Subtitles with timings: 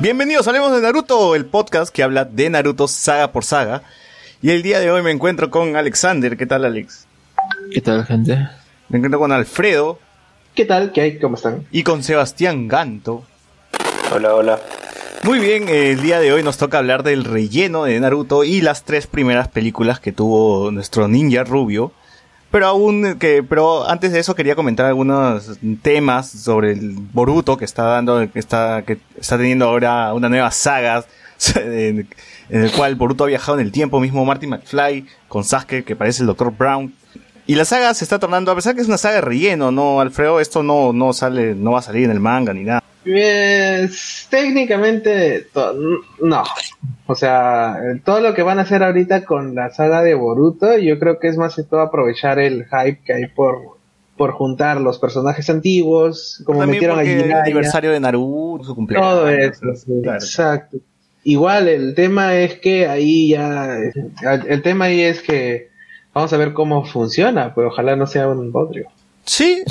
[0.00, 3.82] Bienvenidos a Hablemos de Naruto, el podcast que habla de Naruto saga por saga.
[4.40, 6.38] Y el día de hoy me encuentro con Alexander.
[6.38, 7.09] ¿Qué tal, Alex?
[7.72, 8.48] ¿Qué tal, gente?
[8.88, 9.98] Me encuentro con Alfredo
[10.54, 10.92] ¿Qué tal?
[10.92, 11.18] ¿Qué hay?
[11.18, 11.64] ¿Cómo están?
[11.70, 13.24] y con Sebastián Ganto.
[14.12, 14.60] Hola, hola.
[15.22, 18.84] Muy bien, el día de hoy nos toca hablar del relleno de Naruto y las
[18.84, 21.92] tres primeras películas que tuvo nuestro ninja rubio.
[22.50, 27.64] Pero aún que, pero antes de eso quería comentar algunos temas sobre el Boruto que
[27.64, 31.04] está dando, que está, que está teniendo ahora una nueva saga
[31.54, 32.08] en,
[32.48, 35.94] en el cual Boruto ha viajado en el tiempo, mismo Marty McFly con Sasuke que
[35.94, 36.50] parece el Dr.
[36.50, 36.92] Brown.
[37.50, 40.00] Y la saga se está tornando, a pesar que es una saga de relleno, ¿no,
[40.00, 40.38] Alfredo?
[40.38, 42.80] Esto no, no sale, no va a salir en el manga ni nada.
[43.02, 45.48] Pues, técnicamente,
[46.22, 46.44] no.
[47.06, 50.96] O sea, todo lo que van a hacer ahorita con la saga de Boruto, yo
[51.00, 53.78] creo que es más que todo aprovechar el hype que hay por,
[54.16, 59.10] por juntar los personajes antiguos, como También metieron a el aniversario de Naruto, su cumpleaños.
[59.10, 59.74] todo eso.
[59.74, 60.18] sí, Claro.
[60.20, 60.76] Exacto.
[61.24, 63.76] Igual, el tema es que ahí ya,
[64.46, 65.69] el tema ahí es que
[66.14, 68.88] vamos a ver cómo funciona, pero ojalá no sea un bodrio.
[69.24, 69.62] Sí,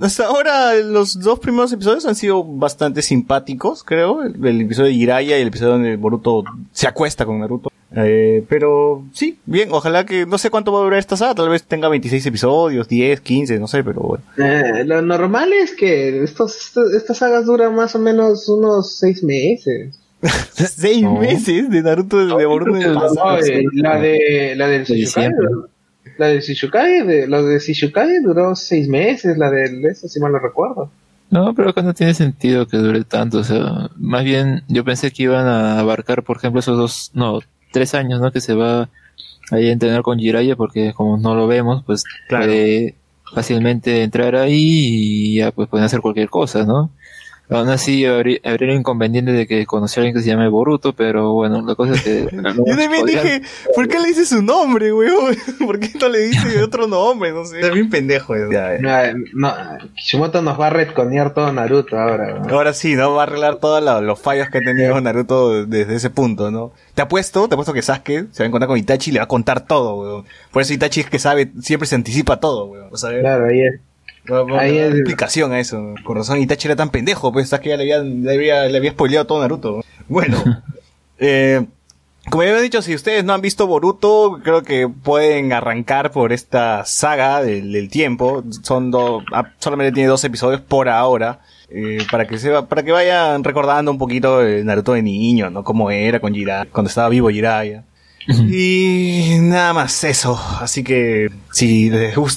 [0.00, 4.22] hasta ahora los dos primeros episodios han sido bastante simpáticos, creo.
[4.22, 7.72] El, el episodio de Jiraiya y el episodio donde Boruto se acuesta con Naruto.
[7.96, 11.48] Eh, pero sí, bien, ojalá que no sé cuánto va a durar esta saga, tal
[11.48, 14.24] vez tenga 26 episodios, 10, 15, no sé, pero bueno.
[14.36, 19.24] Eh, lo normal es que estos, estos- estas sagas duran más o menos unos seis
[19.24, 19.98] meses.
[20.54, 21.14] Seis No.
[21.20, 25.48] meses de Naruto de Boruto en el No, eh, la de la del De diciembre.
[26.16, 27.60] La del Shichibukai, de, la de
[28.22, 30.90] duró seis meses, la del eso si mal no recuerdo.
[31.30, 33.38] No, pero acá no tiene sentido que dure tanto.
[33.38, 37.40] O sea, más bien yo pensé que iban a abarcar, por ejemplo, esos dos, no,
[37.70, 38.32] tres años, ¿no?
[38.32, 38.88] Que se va
[39.50, 42.46] ahí a entrenar con Jiraiya, porque como no lo vemos, pues Claro.
[42.46, 42.94] puede
[43.34, 46.90] fácilmente entrar ahí y ya pues pueden hacer cualquier cosa, ¿no?
[47.50, 50.92] Aún así habría, habría el inconveniente de que conocí a alguien que se llame Boruto,
[50.92, 52.28] pero bueno, la cosa es que...
[52.32, 53.42] no Yo también dije,
[53.74, 55.34] ¿por qué le dice su nombre, weón?
[55.58, 57.32] ¿Por qué no le dice otro nombre?
[57.32, 57.60] No sé.
[57.60, 58.52] Es bien pendejo eso.
[58.52, 59.12] Ya, ya.
[59.12, 59.54] No, no,
[59.96, 62.38] Kishimoto nos va a retconear todo Naruto ahora.
[62.38, 62.54] ¿no?
[62.54, 63.14] Ahora sí, ¿no?
[63.14, 66.72] Va a arreglar todos los fallos que ha tenido Naruto desde ese punto, ¿no?
[66.94, 69.24] Te apuesto, te apuesto que Sasuke se va a encontrar con Itachi y le va
[69.24, 70.24] a contar todo, weón.
[70.52, 72.88] Por eso Itachi es que sabe, siempre se anticipa todo, weón.
[72.92, 73.80] O sea, Claro, ahí es.
[74.58, 75.94] Ahí es- explicación a eso.
[76.04, 78.90] Con razón Itachi era tan pendejo, pues Sasuke ya le había, le había, le había
[78.92, 79.84] spoileado todo Naruto.
[80.08, 80.38] Bueno,
[81.18, 81.64] eh,
[82.30, 86.32] como ya había dicho, si ustedes no han visto Boruto, creo que pueden arrancar por
[86.32, 88.44] esta saga del, del tiempo.
[88.62, 91.40] Son dos, ah, solamente tiene dos episodios por ahora.
[91.70, 95.50] eh, para que se va- para que vayan recordando un poquito el Naruto de niño,
[95.50, 95.64] ¿no?
[95.64, 97.84] Cómo era con Jiraiya, cuando estaba vivo Jiraiya.
[98.28, 100.38] Y nada más eso.
[100.60, 101.90] Así que si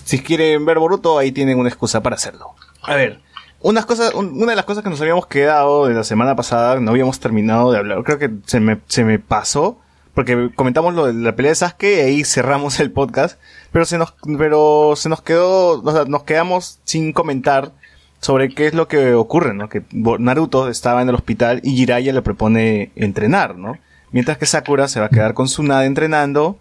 [0.06, 2.52] si quieren ver Boruto, ahí tienen una excusa para hacerlo.
[2.84, 3.20] A ver,
[3.62, 6.80] unas cosas, un- una de las cosas que nos habíamos quedado de la semana pasada,
[6.80, 8.04] no habíamos terminado de hablar.
[8.04, 9.78] Creo que se me, se me pasó.
[10.14, 13.40] Porque comentamos lo de la pelea de Sasuke y ahí cerramos el podcast.
[13.72, 17.72] Pero se nos, pero se nos quedó, o sea, nos quedamos sin comentar
[18.20, 19.70] sobre qué es lo que ocurre, ¿no?
[19.70, 23.78] Que Naruto estaba en el hospital y Jiraiya le propone entrenar, ¿no?
[24.12, 26.58] Mientras que Sakura se va a quedar con Tsunade entrenando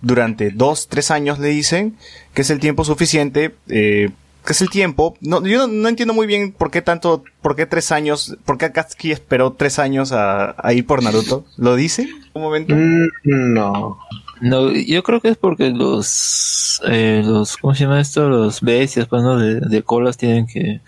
[0.00, 1.96] durante dos, tres años, le dicen,
[2.34, 4.10] que es el tiempo suficiente, eh,
[4.44, 5.16] que es el tiempo.
[5.20, 8.58] No, yo no, no entiendo muy bien por qué tanto, por qué tres años, por
[8.58, 11.44] qué Akatsuki esperó tres años a, a ir por Naruto.
[11.56, 12.08] ¿Lo dice?
[12.34, 12.74] Un momento.
[12.74, 13.98] Mm, no.
[14.40, 18.28] No, yo creo que es porque los, eh, los, ¿cómo se llama esto?
[18.28, 19.38] Los bestias, pues, ¿no?
[19.38, 20.80] De, de colas tienen que,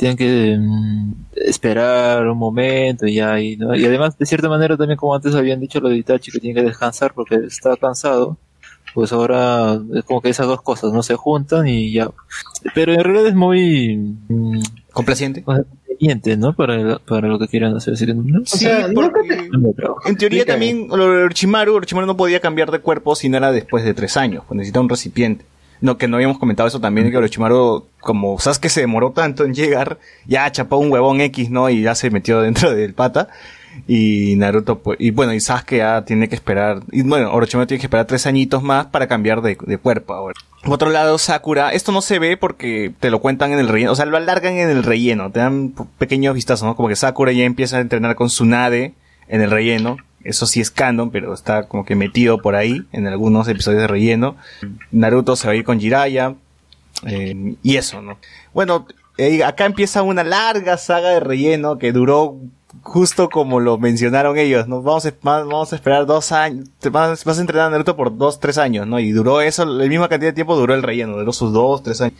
[0.00, 1.12] tienen que mm,
[1.46, 3.76] esperar un momento y ya, y, ¿no?
[3.76, 6.58] Y además, de cierta manera, también como antes habían dicho lo de Itachi, que tiene
[6.58, 8.38] que descansar porque está cansado,
[8.94, 12.10] pues ahora es como que esas dos cosas no se juntan y ya.
[12.74, 13.98] Pero en realidad es muy,
[14.28, 14.60] mm,
[14.90, 15.42] Complaciente.
[15.42, 16.54] conveniente, ¿no?
[16.54, 17.92] Para, para lo que quieran hacer.
[17.92, 18.40] Así que, ¿no?
[18.46, 19.50] Sí, sea, nunca porque-.
[20.06, 23.52] En teoría también lo de Orochimaru, Orochimaru no podía cambiar de cuerpo si no era
[23.52, 25.44] después de tres años, pues necesita un recipiente.
[25.80, 29.54] No, que no habíamos comentado eso también, que Orochimaru, como Sasuke se demoró tanto en
[29.54, 31.70] llegar, ya chapó un huevón X, ¿no?
[31.70, 33.28] Y ya se metió dentro del pata.
[33.86, 37.80] Y Naruto, pues, y bueno, y Sasuke ya tiene que esperar, y bueno, Orochimaru tiene
[37.80, 40.34] que esperar tres añitos más para cambiar de, cuerpo ahora.
[40.62, 43.92] Por otro lado, Sakura, esto no se ve porque te lo cuentan en el relleno,
[43.92, 46.76] o sea, lo alargan en el relleno, te dan pequeños vistazos, ¿no?
[46.76, 48.92] Como que Sakura ya empieza a entrenar con Tsunade
[49.28, 53.06] en el relleno, eso sí es canon, pero está como que metido por ahí en
[53.06, 54.36] algunos episodios de relleno.
[54.90, 56.34] Naruto se va a ir con Jiraiya,
[57.06, 58.18] Eh, y eso, ¿no?
[58.52, 58.86] Bueno,
[59.16, 62.36] eh, acá empieza una larga saga de relleno que duró
[62.82, 64.82] justo como lo mencionaron ellos, ¿no?
[64.82, 68.38] Vamos a, vamos a esperar dos años, vas, vas a entrenar a Naruto por dos,
[68.38, 68.98] tres años, ¿no?
[69.00, 72.00] Y duró eso, la misma cantidad de tiempo duró el relleno, duró sus dos, tres
[72.00, 72.18] años.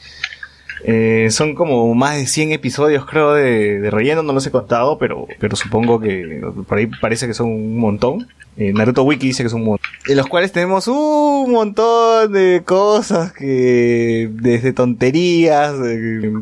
[0.84, 5.26] Eh, son como más de 100 episodios, creo, de, relleno, no los he contado, pero,
[5.38, 8.28] pero supongo que por ahí parece que son un montón.
[8.56, 9.90] Eh, Naruto Wiki dice que son un montón.
[10.06, 15.74] En los cuales tenemos un montón de cosas que, desde tonterías,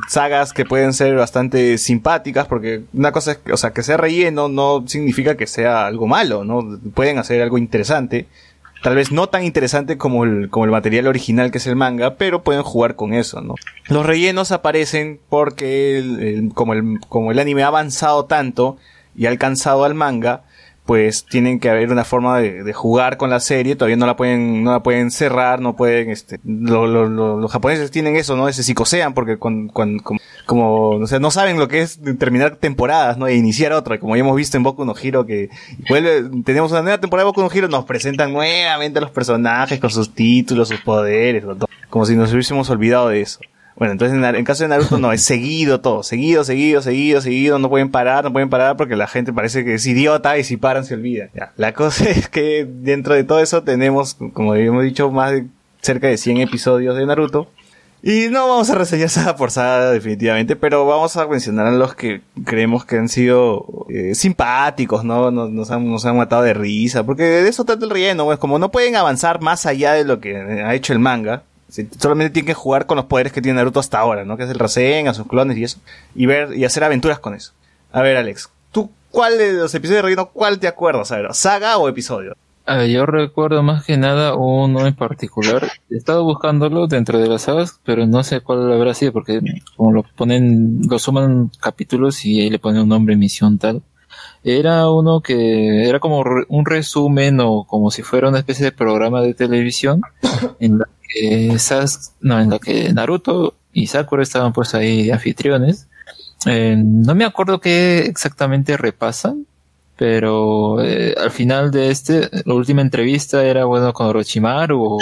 [0.08, 4.48] sagas que pueden ser bastante simpáticas, porque una cosa es, o sea, que sea relleno
[4.48, 6.78] no significa que sea algo malo, ¿no?
[6.94, 8.26] Pueden hacer algo interesante
[8.82, 12.16] tal vez no tan interesante como el, como el material original que es el manga,
[12.16, 13.54] pero pueden jugar con eso, ¿no?
[13.88, 18.76] Los rellenos aparecen porque como, el, como el anime ha avanzado tanto
[19.16, 20.44] y ha alcanzado al manga,
[20.88, 24.64] pues tienen que haber una forma de, jugar con la serie, todavía no la pueden,
[24.64, 28.50] no la pueden cerrar, no pueden, este, los japoneses tienen eso, ¿no?
[28.50, 30.00] Se psicosean porque con, con,
[30.48, 33.26] como, o sea, no saben lo que es terminar temporadas, ¿no?
[33.26, 35.50] E iniciar otra, como ya hemos visto en Boku no Hero que
[35.90, 39.78] vuelve, tenemos una nueva temporada de Boku no Hero, nos presentan nuevamente a los personajes
[39.78, 41.44] con sus títulos, sus poderes,
[41.90, 43.40] como si nos hubiésemos olvidado de eso.
[43.76, 47.58] Bueno, entonces en, en, caso de Naruto no, es seguido todo, seguido, seguido, seguido, seguido,
[47.58, 50.56] no pueden parar, no pueden parar porque la gente parece que es idiota y si
[50.56, 51.28] paran se olvida.
[51.58, 55.44] La cosa es que dentro de todo eso tenemos, como habíamos dicho, más de
[55.82, 57.50] cerca de 100 episodios de Naruto.
[58.02, 62.20] Y no vamos a reseñar por saga definitivamente, pero vamos a mencionar a los que
[62.44, 65.30] creemos que han sido eh, simpáticos, ¿no?
[65.30, 68.38] Nos, nos, han, nos han matado de risa, porque de eso trata el relleno, pues
[68.38, 71.42] como no pueden avanzar más allá de lo que ha hecho el manga,
[71.98, 74.36] solamente tiene que jugar con los poderes que tiene Naruto hasta ahora, ¿no?
[74.36, 75.78] Que es el Rasen, a sus clones y eso.
[76.14, 77.52] Y ver, y hacer aventuras con eso.
[77.92, 81.10] A ver, Alex, ¿tú cuál de los episodios de relleno, cuál te acuerdas?
[81.12, 82.36] A ver, ¿saga o episodio?
[82.88, 85.68] Yo recuerdo más que nada uno en particular.
[85.90, 89.40] He estado buscándolo dentro de las sagas, pero no sé cuál habrá sido, porque
[89.76, 93.82] como lo ponen, lo suman capítulos y ahí le ponen un nombre, misión tal.
[94.44, 99.22] Era uno que era como un resumen o como si fuera una especie de programa
[99.22, 100.02] de televisión
[100.60, 105.88] en la que, Sas, no, en la que Naruto y Sakura estaban pues ahí anfitriones.
[106.46, 109.46] Eh, no me acuerdo qué exactamente repasan,
[109.98, 114.98] pero eh, al final de este, la última entrevista era bueno con Orochimaru o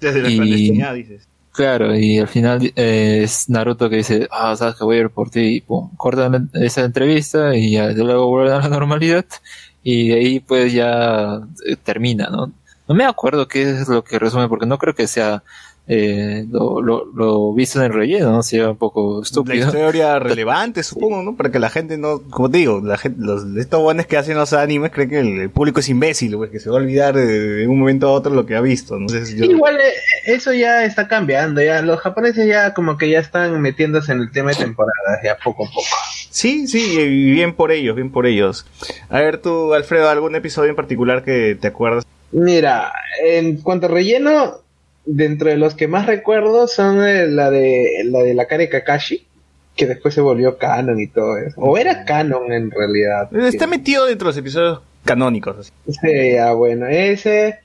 [0.00, 1.28] Desde la y, dices.
[1.52, 5.10] Claro, y al final eh, es Naruto que dice, ah, sabes que voy a ir
[5.10, 9.24] por ti, y pum, cortan esa entrevista y ya luego vuelven a la normalidad
[9.84, 11.40] y de ahí pues ya
[11.84, 12.50] termina, ¿no?
[12.88, 15.44] No me acuerdo qué es lo que resume, porque no creo que sea
[15.86, 18.42] eh, lo, lo, lo, visto en el relleno, ¿no?
[18.42, 19.56] Sería un poco estúpido.
[19.56, 21.36] La historia relevante, supongo, ¿no?
[21.36, 24.38] Para que la gente no, como te digo, la gente, los, estos buenos que hacen
[24.38, 27.68] los animes creen que el, público es imbécil, pues, que se va a olvidar de,
[27.68, 29.06] un momento a otro lo que ha visto, ¿no?
[29.14, 29.92] Igual eh,
[30.24, 34.30] eso ya está cambiando, ya los japoneses ya como que ya están metiéndose en el
[34.30, 35.86] tema de temporadas, ya poco a poco.
[36.30, 38.64] Sí, sí, y bien por ellos, bien por ellos.
[39.10, 42.06] A ver tú, Alfredo, ¿algún episodio en particular que te acuerdas?
[42.32, 42.92] Mira,
[43.22, 44.63] en cuanto a relleno,
[45.06, 49.26] dentro de los que más recuerdo son la de la de la Kare Kakashi,
[49.76, 51.60] que después se volvió canon y todo eso.
[51.60, 53.34] O era canon en realidad.
[53.36, 55.58] Está metido dentro de los episodios canónicos.
[55.58, 55.72] Así.
[55.88, 57.58] Sí, ah, bueno, ese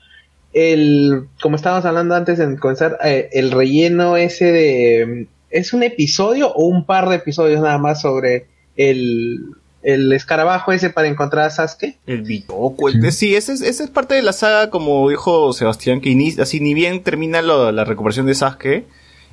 [0.52, 6.52] el como estábamos hablando antes en comenzar eh, el relleno ese de es un episodio
[6.52, 9.38] o un par de episodios nada más sobre el
[9.82, 11.96] el escarabajo ese para encontrar a Sasuke.
[12.06, 16.00] El Bitoku, el, sí, esa es, esa es parte de la saga, como dijo Sebastián,
[16.00, 18.84] que inicia, así ni bien termina la recuperación de Sasuke,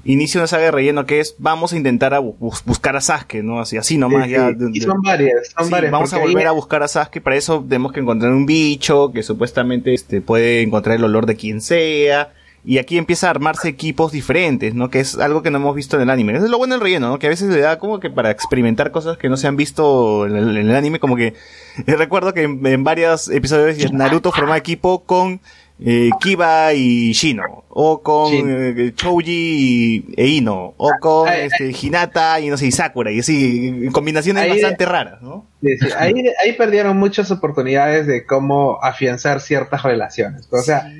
[0.05, 3.59] inicia una saga de relleno que es vamos a intentar a buscar a Sasuke, ¿no?
[3.59, 4.51] Así, así nomás ya.
[4.73, 5.91] y son varias, son varias.
[5.91, 9.23] Vamos a volver a buscar a Sasuke, para eso tenemos que encontrar un bicho que
[9.23, 12.31] supuestamente este, puede encontrar el olor de quien sea
[12.67, 14.89] y aquí empieza a armarse equipos diferentes, ¿no?
[14.89, 16.33] Que es algo que no hemos visto en el anime.
[16.33, 17.17] Eso es lo bueno del relleno, ¿no?
[17.17, 20.25] Que a veces le da como que para experimentar cosas que no se han visto
[20.25, 25.39] en el, anime, como que eh, recuerdo que en, varios episodios Naruto forma equipo con
[25.79, 32.49] eh, Kiba y Shino, o con eh, Chouji e Ino, o con este, Hinata y
[32.49, 35.45] no sé, y Sakura, y así, combinaciones bastante raras, ¿no?
[35.97, 40.49] ahí, ahí perdieron muchas oportunidades de cómo afianzar ciertas relaciones.
[40.51, 40.91] O sea,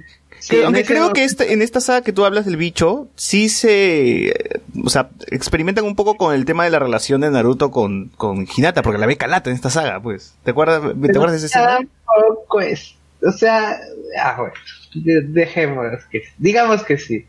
[0.63, 4.33] aunque creo que este, en esta saga que tú hablas del bicho, sí se,
[4.83, 8.47] o sea, experimentan un poco con el tema de la relación de Naruto con, con
[8.55, 10.35] Hinata, porque la ve calata en esta saga, pues.
[10.43, 11.79] ¿Te acuerdas, ¿te acuerdas de ese escena?
[12.49, 13.79] Pues, o sea,
[14.21, 14.53] ah, bueno,
[15.29, 17.25] dejemos que, digamos que sí.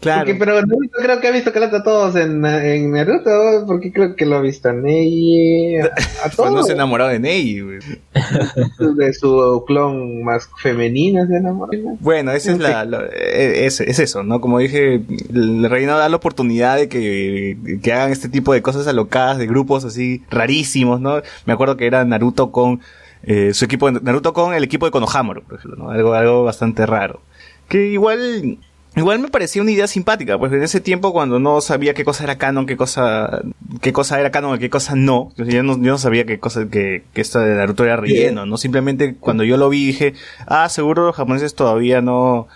[0.00, 0.20] Claro.
[0.20, 4.14] Porque, pero Naruto creo que ha visto Calata a todos en, en Naruto, porque creo
[4.14, 6.66] que lo ha visto a Neji, a, a Cuando todos.
[6.68, 7.78] se enamoró de Ney, güey.
[8.96, 11.72] de su clon más femenina se enamoró.
[12.00, 14.40] Bueno, esa es la, la- eh, es, es eso, ¿no?
[14.40, 15.02] Como dije,
[15.34, 19.46] el reino da la oportunidad de que, que hagan este tipo de cosas alocadas, de
[19.48, 21.22] grupos así rarísimos, ¿no?
[21.44, 22.80] Me acuerdo que era Naruto con
[23.24, 25.90] eh, su equipo, de- Naruto con el equipo de Konohamaru, por ejemplo, ¿no?
[25.90, 27.20] Algo, algo bastante raro.
[27.68, 28.58] Que igual,
[28.98, 32.24] igual me parecía una idea simpática, pues en ese tiempo cuando no sabía qué cosa
[32.24, 33.42] era canon, qué cosa,
[33.80, 36.68] qué cosa era canon y qué cosa no, yo no, yo no sabía qué cosa,
[36.68, 38.56] que, que esto de Naruto era relleno, ¿no?
[38.56, 40.14] Simplemente cuando yo lo vi dije,
[40.46, 42.48] ah, seguro los japoneses todavía no,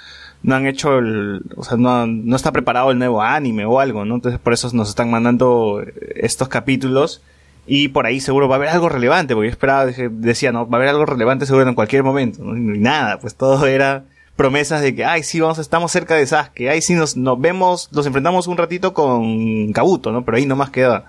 [0.43, 4.05] no han hecho el, o sea, no, no está preparado el nuevo anime o algo,
[4.05, 4.17] ¿no?
[4.17, 5.83] Entonces por eso nos están mandando
[6.17, 7.23] estos capítulos
[7.67, 10.79] y por ahí seguro va a haber algo relevante, porque yo esperaba, decía, no, va
[10.79, 12.57] a haber algo relevante seguro en cualquier momento, ¿no?
[12.57, 14.05] Y nada, pues todo era
[14.37, 17.89] promesas de que, ay, sí, vamos, estamos cerca de Sasuke, ay, sí, nos, nos vemos,
[17.93, 20.25] nos enfrentamos un ratito con Kabuto, ¿no?
[20.25, 21.05] Pero ahí nomás queda.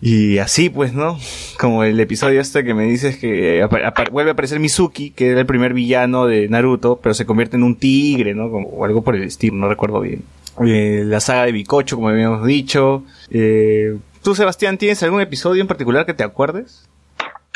[0.00, 1.18] Y así, pues, ¿no?
[1.58, 5.40] Como el episodio este que me dices que apa- vuelve a aparecer Mizuki, que era
[5.40, 8.50] el primer villano de Naruto, pero se convierte en un tigre, ¿no?
[8.50, 10.22] Como, o algo por el estilo, no recuerdo bien.
[10.66, 13.04] Eh, la saga de Bikocho, como habíamos dicho.
[13.30, 16.86] Eh, ¿Tú, Sebastián, tienes algún episodio en particular que te acuerdes?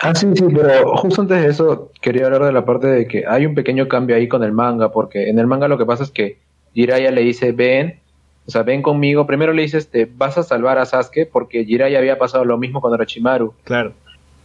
[0.03, 3.25] Ah, sí, sí, pero justo antes de eso quería hablar de la parte de que
[3.27, 6.05] hay un pequeño cambio ahí con el manga, porque en el manga lo que pasa
[6.05, 6.39] es que
[6.73, 8.01] Jiraiya le dice, ven,
[8.47, 9.27] o sea, ven conmigo.
[9.27, 12.81] Primero le dice, este, vas a salvar a Sasuke, porque Jiraiya había pasado lo mismo
[12.81, 13.55] con Orochimaru.
[13.65, 13.93] Claro.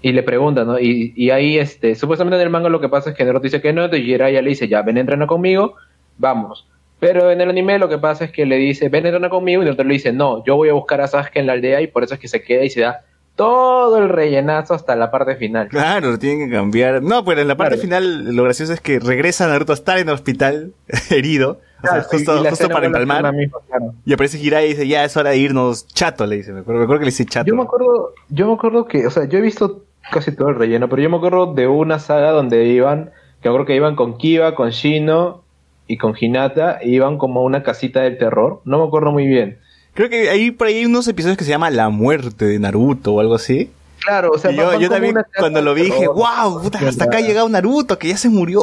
[0.01, 0.77] Y le pregunta, ¿no?
[0.77, 3.61] Y, y ahí, este, supuestamente en el manga lo que pasa es que Naruto dice
[3.61, 5.75] que no, entonces Jiraiya le dice, ya, ven, entrena conmigo,
[6.17, 6.67] vamos.
[6.99, 9.65] Pero en el anime lo que pasa es que le dice, ven, entrena conmigo, y
[9.65, 12.03] Naruto le dice, no, yo voy a buscar a Sasuke en la aldea, y por
[12.03, 15.67] eso es que se queda y se da todo el rellenazo hasta la parte final.
[15.67, 17.01] Claro, lo tienen que cambiar.
[17.03, 17.81] No, pero en la parte Claro.
[17.81, 20.73] final lo gracioso es que regresa Naruto a estar en el hospital,
[21.11, 23.23] herido, o sea, Claro, y- justo, y justo para empalmar.
[23.23, 23.93] la misma, claro.
[24.05, 26.53] Y aparece Jiraiya y dice, ya es hora de irnos, chato, le dice.
[26.53, 27.45] Me acuerdo, me acuerdo que le dice chato.
[27.47, 30.55] Yo me acuerdo, yo me acuerdo que, o sea, yo he visto casi todo el
[30.55, 33.11] relleno, pero yo me acuerdo de una saga donde iban,
[33.41, 35.43] que acuerdo que iban con Kiba, con Shino
[35.87, 38.61] y con Hinata, e iban como a una casita del terror.
[38.65, 39.59] No me acuerdo muy bien.
[39.95, 43.13] Creo que ahí por ahí hay unos episodios que se llama La muerte de Naruto
[43.13, 43.71] o algo así.
[44.05, 47.21] Claro, o sea, y yo, también cuando lo vi dije, wow, puta, hasta acá ha
[47.21, 48.61] llegado Naruto, que ya se murió,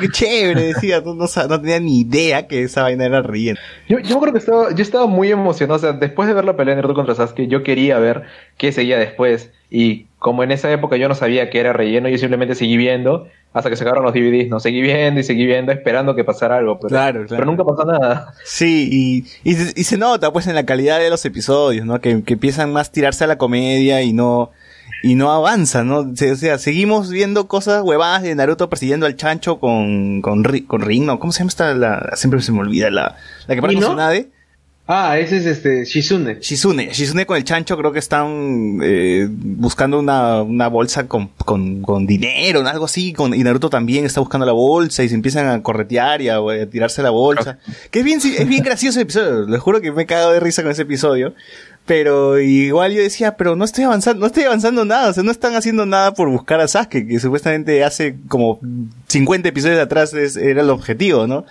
[0.00, 3.58] qué, chévere, decía, no, no, tenía ni idea que esa vaina era relleno.
[3.88, 6.56] Yo, yo creo que estaba, yo estaba muy emocionado, o sea, después de ver la
[6.56, 8.24] pelea de Naruto contra Sasuke, yo quería ver
[8.58, 9.50] qué seguía después.
[9.70, 13.28] Y como en esa época yo no sabía que era relleno, yo simplemente seguí viendo
[13.52, 16.56] hasta que se acabaron los DVDs, no seguí viendo y seguí viendo esperando que pasara
[16.56, 17.28] algo, pero, Claro, claro.
[17.28, 18.34] pero nunca pasó nada.
[18.44, 18.88] Sí,
[19.44, 22.00] y, y, se- y se nota pues en la calidad de los episodios, ¿no?
[22.00, 24.50] Que, que empiezan más a tirarse a la comedia y no,
[25.04, 26.16] y no avanzan, ¿no?
[26.16, 30.80] Se- O sea, seguimos viendo cosas huevadas de Naruto persiguiendo al chancho con, con, con
[30.80, 31.20] Rin, ¿no?
[31.20, 31.72] ¿Cómo se llama esta?
[31.72, 33.14] La, siempre se me olvida la,
[33.46, 34.28] la que parece con Tsunade.
[34.88, 36.38] Ah, ese es este Shizune.
[36.40, 41.82] Shizune, Shizune con el chancho creo que están eh, buscando una, una bolsa con, con,
[41.82, 45.48] con dinero, algo así, con, y Naruto también está buscando la bolsa y se empiezan
[45.48, 47.58] a corretear y a, a tirarse la bolsa.
[47.90, 50.38] Que es bien, es bien gracioso el episodio, les juro que me he cagado de
[50.40, 51.34] risa con ese episodio.
[51.84, 55.30] Pero igual yo decía, pero no estoy avanzando, no estoy avanzando nada, o sea, no
[55.30, 58.58] están haciendo nada por buscar a Sasuke, que supuestamente hace como
[59.06, 61.44] 50 episodios atrás es- era el objetivo, ¿no?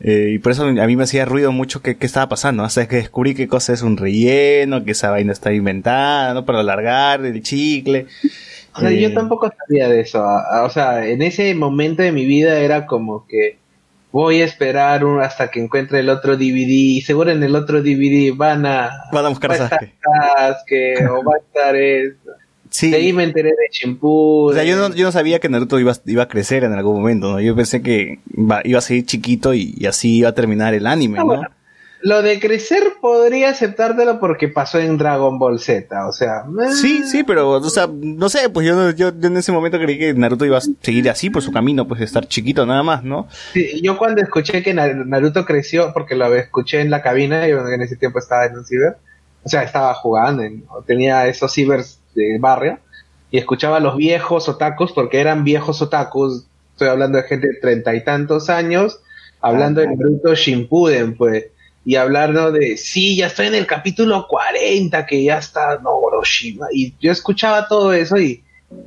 [0.00, 2.86] Eh, y por eso a mí me hacía ruido mucho qué, qué estaba pasando, hasta
[2.86, 6.44] que descubrí qué cosa es un relleno, que esa vaina está inventada, ¿no?
[6.44, 8.06] Para alargar el chicle.
[8.74, 10.22] O sea, Eh, yo tampoco sabía de eso.
[10.22, 13.58] a- a- O sea, en ese momento de mi vida era como que
[14.12, 17.82] voy a esperar un- hasta que encuentre el otro DVD y seguro en el otro
[17.82, 18.90] DVD van a...
[19.12, 19.94] Van a buscar va a estar Sasuke.
[20.00, 22.30] Sasuke, o va a estar esto.
[22.70, 22.90] Sí.
[22.90, 24.48] De ahí me enteré de Shimpú.
[24.50, 26.96] O sea, yo no, yo no sabía que Naruto iba, iba a crecer en algún
[27.00, 27.40] momento, ¿no?
[27.40, 30.86] Yo pensé que iba, iba a seguir chiquito y, y así iba a terminar el
[30.86, 31.26] anime, Ah, ¿no?
[31.26, 31.48] bueno.
[32.00, 36.44] Lo de crecer podría aceptártelo porque pasó en Dragon Ball Z, o sea...
[36.64, 39.80] eh, Sí, sí, pero, o sea, no sé, pues yo, yo, yo en ese momento
[39.80, 42.84] creí que Naruto iba a seguir así por su camino, pues de estar chiquito nada
[42.84, 43.26] más, ¿no?
[43.52, 47.66] Sí, yo cuando escuché que Nar- Naruto creció, porque lo escuché en la cabina, yo
[47.66, 48.96] en ese tiempo estaba en un ciber,
[49.42, 52.78] o sea, estaba jugando, en- o tenía esos cibers de barrio,
[53.30, 57.60] y escuchaba a los viejos otakus, porque eran viejos otakus, estoy hablando de gente de
[57.60, 59.00] treinta y tantos años,
[59.40, 61.46] hablando de Naruto Shippuden, pues,
[61.84, 66.66] y hablando de, sí, ya estoy en el capítulo 40, que ya está, no, Orochima,
[66.72, 68.42] y yo escuchaba todo eso y,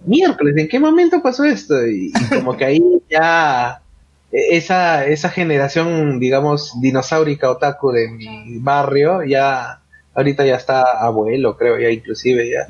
[0.05, 1.85] miércoles, ¿en qué momento pasó esto?
[1.87, 3.81] Y, y como que ahí ya
[4.31, 9.81] e- esa, esa generación, digamos, dinosaurica otaku de mi barrio, ya,
[10.13, 12.67] ahorita ya está abuelo, creo, ya inclusive ya.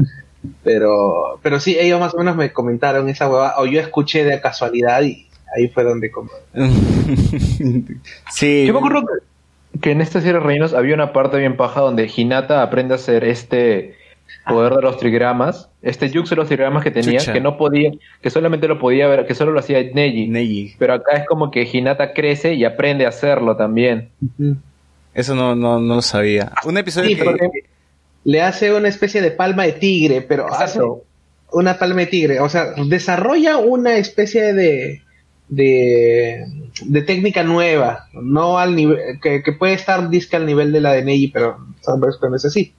[0.63, 4.41] Pero, pero sí, ellos más o menos me comentaron esa hueva, o yo escuché de
[4.41, 6.09] casualidad y ahí fue donde...
[6.11, 6.29] com-
[8.31, 8.65] sí.
[8.65, 11.81] Yo me acuerdo que, que en esta serie de reinos había una parte bien paja
[11.81, 13.95] donde Hinata aprende a hacer este
[14.47, 17.33] poder de los trigramas, este yux de los trigramas que tenía, Chucha.
[17.33, 20.27] que no podía, que solamente lo podía ver, que solo lo hacía Neji.
[20.27, 20.75] Neji.
[20.79, 24.09] Pero acá es como que Hinata crece y aprende a hacerlo también.
[25.13, 26.51] Eso no, no, no lo sabía.
[26.65, 27.23] Un episodio Sí, que...
[27.23, 27.49] porque
[28.23, 30.79] le hace una especie de palma de tigre, pero hace
[31.51, 32.39] una palma de tigre.
[32.39, 35.01] O sea, desarrolla una especie de,
[35.49, 36.45] de,
[36.85, 40.93] de técnica nueva, no al nivel, que, que puede estar disque al nivel de la
[40.93, 42.73] de Neji, pero sabes que no es así.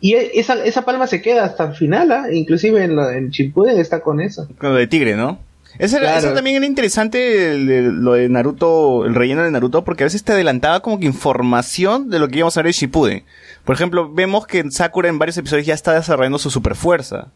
[0.00, 2.26] Y e- esa, esa palma se queda hasta el final, ¿ah?
[2.32, 4.48] inclusive en, la- en Shippuden está con eso.
[4.58, 5.38] Con lo de tigre, ¿no?
[5.78, 6.26] Eso, era- Claro.
[6.26, 10.06] eso también era interesante, el- el- lo de Naruto, el relleno de Naruto, porque a
[10.06, 13.22] veces te adelantaba como que información de lo que íbamos a ver en Shippuden.
[13.64, 17.28] Por ejemplo, vemos que Sakura en varios episodios ya está desarrollando su super fuerza.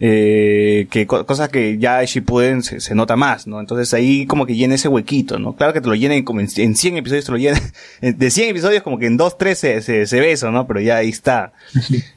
[0.00, 3.60] Eh, que co- cosa que ya en Shippuden se, se nota más, ¿no?
[3.60, 5.54] Entonces ahí como que llena ese huequito, ¿no?
[5.54, 7.60] Claro que te lo llenen como en, en 100 episodios te lo llenan,
[8.00, 10.66] de 100 episodios como que en 2, 3 se, se, se ve eso, ¿no?
[10.66, 11.52] Pero ya ahí está.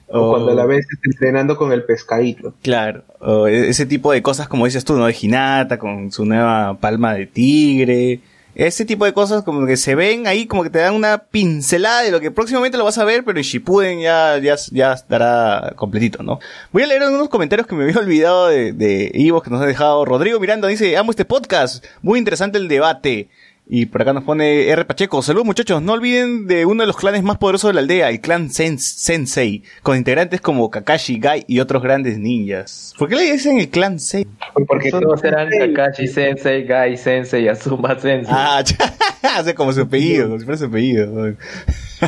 [0.08, 2.54] O cuando la ves entrenando con el pescadito.
[2.62, 5.06] Claro, o e- ese tipo de cosas como dices tú, ¿no?
[5.08, 8.22] De Hinata con su nueva palma de tigre.
[8.56, 12.04] Ese tipo de cosas como que se ven ahí, como que te dan una pincelada
[12.04, 15.74] de lo que próximamente lo vas a ver, pero en Shippuden ya, ya, ya estará
[15.76, 16.40] completito, ¿no?
[16.72, 19.66] Voy a leer unos comentarios que me había olvidado de, de Ivo que nos ha
[19.66, 20.06] dejado.
[20.06, 23.30] Rodrigo Miranda dice, amo este podcast, muy interesante el debate.
[23.68, 24.86] Y por acá nos pone R.
[24.86, 25.24] Pacheco.
[25.24, 25.82] Saludos muchachos.
[25.82, 28.78] No olviden de uno de los clanes más poderosos de la aldea, el clan Sens-
[28.98, 32.94] Sensei, con integrantes como Kakashi, Gai y otros grandes ninjas.
[33.00, 34.32] ¿Por qué le dicen el clan Sensei?
[34.68, 35.50] Porque Son todos eran.
[35.50, 38.28] Kakashi Sensei, Gai Sensei, Asuma Sensei.
[38.30, 38.64] Ah,
[39.36, 41.34] hace como su apellido, como si fuera su apellido.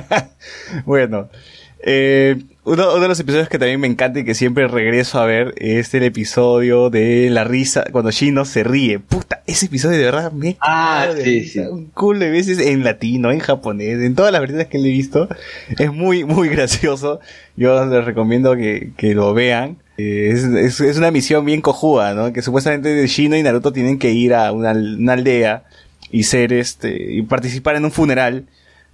[0.85, 1.29] bueno,
[1.79, 5.25] eh, uno, uno de los episodios que también me encanta y que siempre regreso a
[5.25, 8.99] ver es el episodio de la risa cuando Shino se ríe.
[8.99, 11.59] Puta, ese episodio de verdad me Ah, sí, sí.
[11.59, 14.91] un culo de veces en latino, en japonés, en todas las versiones que le he
[14.91, 15.29] visto.
[15.77, 17.19] Es muy, muy gracioso.
[17.55, 19.77] Yo les recomiendo que, que lo vean.
[19.97, 22.33] Eh, Es, es, es una misión bien cojuda, ¿no?
[22.33, 25.63] Que supuestamente Shino y Naruto tienen que ir a una, una aldea
[26.11, 28.45] y ser este, y participar en un funeral.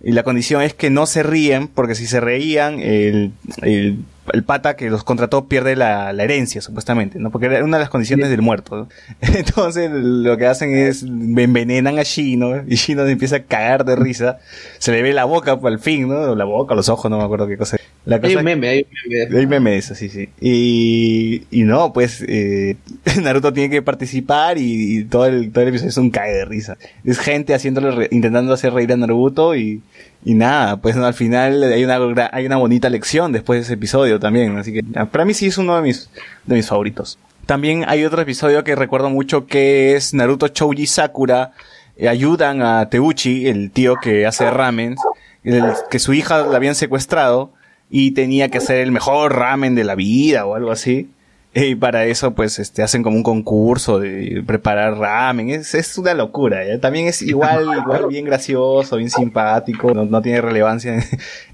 [0.04, 4.00] Y la condición es que no se ríen, porque si se reían, el, el,
[4.32, 7.30] el pata que los contrató pierde la, la herencia, supuestamente, ¿no?
[7.32, 8.90] Porque era una de las condiciones del muerto, ¿no?
[9.22, 14.40] Entonces, lo que hacen es envenenan a Shino, y Shino empieza a cagar de risa,
[14.80, 16.36] se le ve la boca al fin, ¿no?
[16.36, 17.78] La boca, los ojos, no me acuerdo qué cosa.
[18.06, 19.40] La Hay un meme, hay un meme.
[19.40, 20.28] hay meme de eso, sí, sí.
[20.42, 22.76] Y, y no, pues eh,
[23.22, 26.46] Naruto tiene que participar y, y todo, el, todo el episodio es un cae de
[26.46, 26.78] risa.
[27.06, 29.82] Es gente haciéndole, re- intentando hacer reír a Naruto y,
[30.26, 33.74] y nada, pues no, al final hay una, hay una bonita lección después de ese
[33.74, 34.58] episodio también.
[34.58, 36.10] Así que ah, para mí sí es uno de mis,
[36.46, 37.18] de mis favoritos.
[37.46, 41.52] También hay otro episodio que recuerdo mucho que es Naruto Chouji Sakura
[41.98, 44.96] eh, ayudan a Teuchi, el tío que hace ramen,
[45.44, 47.52] el- que su hija la habían secuestrado
[47.90, 51.10] y tenía que hacer el mejor ramen de la vida o algo así.
[51.70, 55.50] Y para eso, pues, este, hacen como un concurso de preparar ramen.
[55.52, 56.80] Es, es una locura, ¿ya?
[56.80, 59.94] También es igual, igual bien gracioso, bien simpático.
[59.94, 61.04] No, no tiene relevancia en,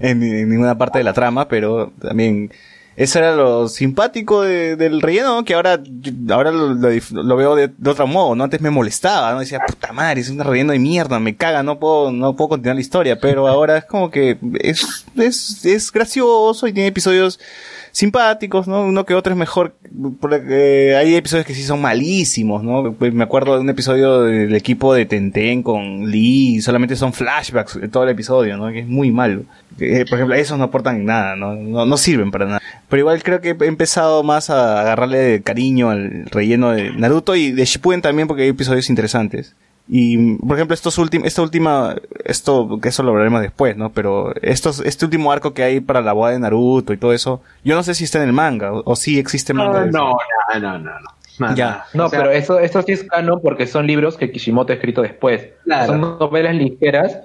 [0.00, 2.50] en- en ninguna parte de la trama, pero también
[2.96, 5.44] eso era lo simpático de- del relleno, ¿no?
[5.44, 5.80] que ahora,
[6.30, 8.44] ahora lo, veo de, otro modo, ¿no?
[8.44, 9.40] Antes me molestaba, ¿no?
[9.40, 12.76] Decía, puta madre, es un relleno de mierda, me caga, no puedo, no puedo continuar
[12.76, 17.40] la historia, pero ahora es como que es, es, es gracioso y tiene episodios
[17.92, 18.82] simpáticos, ¿no?
[18.82, 19.74] Uno que otro es mejor,
[20.20, 22.92] porque hay episodios que sí son malísimos, ¿no?
[22.92, 27.80] Pues me acuerdo de un episodio del equipo de Tenten con Lee, solamente son flashbacks
[27.80, 28.70] de todo el episodio, ¿no?
[28.70, 29.42] Que es muy malo.
[29.78, 31.54] Eh, por ejemplo, esos no aportan nada, ¿no?
[31.54, 32.60] No, no sirven para nada.
[32.90, 37.52] Pero igual creo que he empezado más a agarrarle cariño al relleno de Naruto y
[37.52, 39.54] de Shippuden también porque hay episodios interesantes.
[39.88, 43.90] Y, por ejemplo, estos últimos, esta última, esto, que eso lo hablaremos después, ¿no?
[43.90, 47.42] Pero estos, este último arco que hay para la boda de Naruto y todo eso,
[47.64, 49.72] yo no sé si está en el manga, o, o sí existe manga.
[49.72, 49.98] No, de eso.
[49.98, 50.16] no,
[50.60, 50.90] no, no, no.
[51.38, 51.54] no.
[51.54, 51.84] Ya.
[51.94, 54.76] No, O sea, pero eso, esto sí es canon porque son libros que Kishimoto ha
[54.76, 55.48] escrito después.
[55.64, 55.86] Claro.
[55.86, 57.18] Son novelas ligeras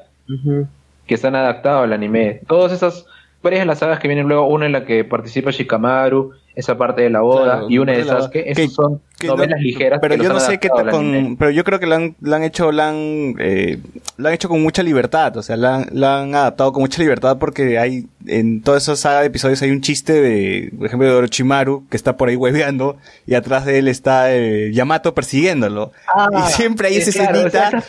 [1.05, 2.41] que se han adaptado al anime.
[2.47, 3.05] Todas esas,
[3.45, 7.01] varias de las sagas que vienen luego, una en la que participa Shikamaru, esa parte
[7.01, 9.99] de la boda, Claro, y una de la esos Que- son que novelas no- ligeras.
[10.01, 12.43] Pero que yo no sé qué con, pero yo creo que lo han, lo han
[12.43, 13.77] hecho, lo han, eh,
[14.17, 15.67] lo han hecho con mucha libertad, o sea, lo
[16.07, 19.81] han, adaptado con mucha libertad porque hay, en toda esa saga de episodios hay un
[19.81, 23.87] chiste de, por ejemplo, de Orochimaru, que está por ahí hueveando, y atrás de él
[23.89, 25.91] está eh, Yamato persiguiendo
[26.31, 27.83] y siempre hay esa claro, escenita, esas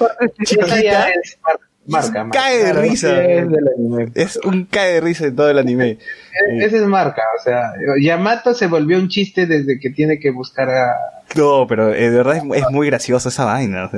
[0.44, 2.38] sí Esa chiquita, es mar- marca, marca.
[2.38, 3.22] cae de risa.
[3.24, 3.46] es.
[4.14, 5.90] Es un cae de risa en todo el anime.
[5.90, 7.72] E- Esa es marca, o sea,
[8.02, 10.94] Yamato se volvió un chiste desde que tiene que buscar a,
[11.34, 13.90] No, pero eh, de verdad es, muy gracioso esa vaina.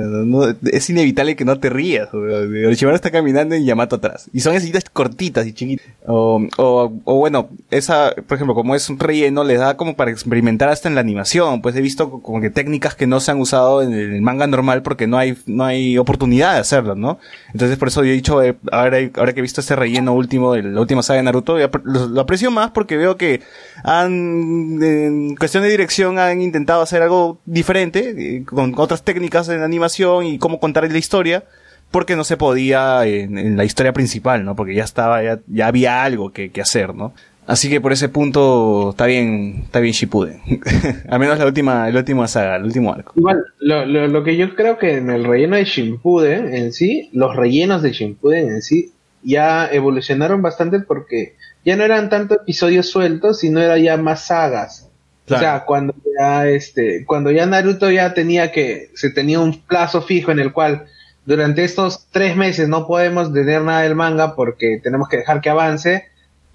[0.71, 2.09] es inevitable que no te rías.
[2.13, 4.29] Orochimaru está caminando y Yamato atrás.
[4.33, 5.85] Y son escenas cortitas y chiquitas.
[6.05, 10.11] O, o, o bueno, esa, por ejemplo, como es un relleno, le da como para
[10.11, 11.61] experimentar hasta en la animación.
[11.61, 14.47] Pues he visto co- como que técnicas que no se han usado en el manga
[14.47, 17.19] normal porque no hay, no hay oportunidad de hacerlo, ¿no?
[17.53, 18.97] Entonces por eso yo he dicho, eh, ahora,
[19.33, 22.49] que he visto este relleno último de la última saga de Naruto, lo, lo aprecio
[22.51, 23.41] más porque veo que
[23.83, 29.61] han, en cuestión de dirección, han intentado hacer algo diferente, eh, con otras técnicas en
[29.61, 31.43] animación y cómo contar la historia,
[31.91, 34.55] porque no se podía en, la historia principal, ¿no?
[34.55, 37.13] Porque ya estaba, ya, ya había algo que, que hacer, ¿no?
[37.49, 40.39] Así que por ese punto está bien, está bien Shippuden.
[41.09, 43.13] Al menos la última, la última saga, el último arco.
[43.15, 47.09] Igual, lo, lo, lo que yo creo que en el relleno de Shippuden en sí,
[47.11, 52.87] los rellenos de Shippuden en sí, ya evolucionaron bastante porque ya no eran tanto episodios
[52.87, 54.88] sueltos, sino era ya más sagas.
[55.29, 55.45] Claro.
[55.45, 60.01] O sea, cuando ya este, cuando ya Naruto ya tenía que, se tenía un plazo
[60.01, 60.87] fijo en el cual
[61.25, 65.49] durante estos tres meses no podemos tener nada del manga porque tenemos que dejar que
[65.49, 66.05] avance.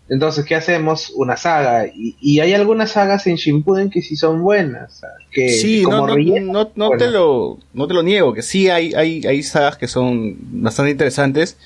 [0.09, 1.11] Entonces, ¿qué hacemos?
[1.15, 1.87] Una saga.
[1.87, 5.01] Y, y hay algunas sagas en Shippuden que sí son buenas.
[5.31, 7.05] que Sí, como no, no, relleno, no, no bueno.
[7.05, 10.91] te lo, no te lo niego, que sí hay, hay, hay sagas que son bastante
[10.91, 11.57] interesantes,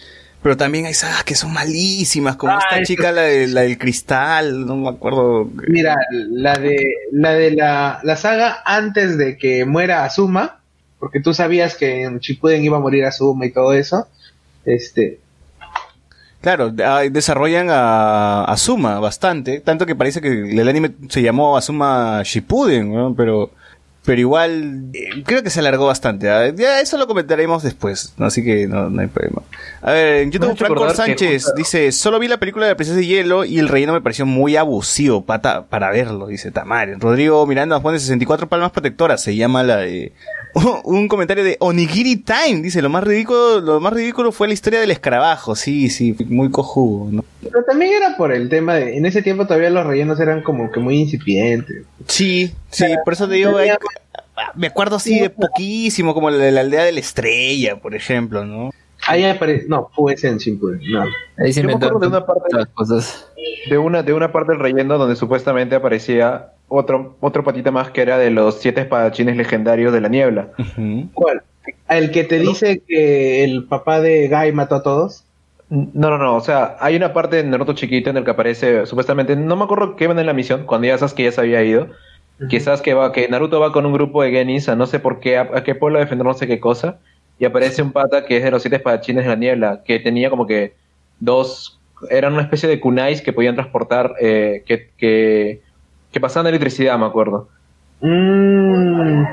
[0.43, 3.63] pero también hay sagas que son malísimas, como Ah, esta eso- chica, la, de- la
[3.63, 5.51] del cristal, no me acuerdo.
[5.69, 6.77] Mira, la de
[7.13, 10.61] la de la, la saga antes de que muera Asuma,
[10.99, 14.07] porque tú sabías que en Shippuden iba a morir Asuma y todo eso.
[14.65, 15.19] Este,
[16.41, 22.23] Claro, ah, desarrollan a Asuma bastante, tanto que parece que el anime se llamó Asuma
[22.25, 23.13] Shippuden, ¿no?
[23.15, 23.51] pero
[24.05, 26.31] pero igual eh, creo que se alargó bastante.
[26.31, 26.53] ¿ah?
[26.55, 28.27] Ya eso lo comentaremos después, ¿no?
[28.27, 29.43] así que no, no hay problema.
[29.83, 32.99] A ver, en YouTube Franco que Sánchez dice, solo vi la película de la Princesa
[32.99, 36.99] de Hielo y el relleno me pareció muy abusivo pata, para verlo, dice Tamar.
[36.99, 40.13] Rodrigo Miranda nos pone 64 palmas protectoras, se llama la de...
[40.85, 44.81] Un comentario de Onigiri Time, dice, lo más ridículo, lo más ridículo fue la historia
[44.81, 47.25] del escarabajo, sí, sí, muy cojudo, ¿no?
[47.43, 50.71] pero también era por el tema de, en ese tiempo todavía los rellenos eran como
[50.71, 51.85] que muy incipientes.
[52.07, 53.71] Sí, sí, por eso te digo, hay-
[54.55, 58.45] me acuerdo así de poquísimo, como la de la aldea de la estrella, por ejemplo,
[58.45, 58.71] ¿no?
[59.07, 61.05] Ahí apare no, fue en Shippuden, no.
[61.39, 63.29] Ahí se Yo me acuerdo de una parte- las cosas.
[63.71, 68.03] de una, de una parte del relleno donde supuestamente aparecía otro, otro patita más que
[68.03, 70.49] era de los siete espadachines legendarios de la niebla.
[71.15, 71.43] ¿Cuál?
[71.89, 75.25] ¿El que te dice que el papá de Guy mató a todos?
[75.71, 78.87] No, no, no, o sea, hay una parte de Naruto chiquito en el que aparece
[78.87, 81.43] supuestamente, no me acuerdo qué van en la misión, cuando ya sabes que ya se
[81.43, 81.89] había ido,
[82.49, 85.21] quizás que va, que Naruto va con un grupo de genis a no sé por
[85.21, 87.01] qué, a, a qué pueblo a defender no sé qué cosa,
[87.39, 90.31] y aparece un pata que es de los siete espadachines de la niebla, que tenía
[90.31, 90.75] como que
[91.21, 91.79] dos,
[92.09, 95.61] eran una especie de kunais que podían transportar, eh, que, que,
[96.13, 97.49] que pasaban electricidad, me acuerdo.
[98.01, 99.25] Mm,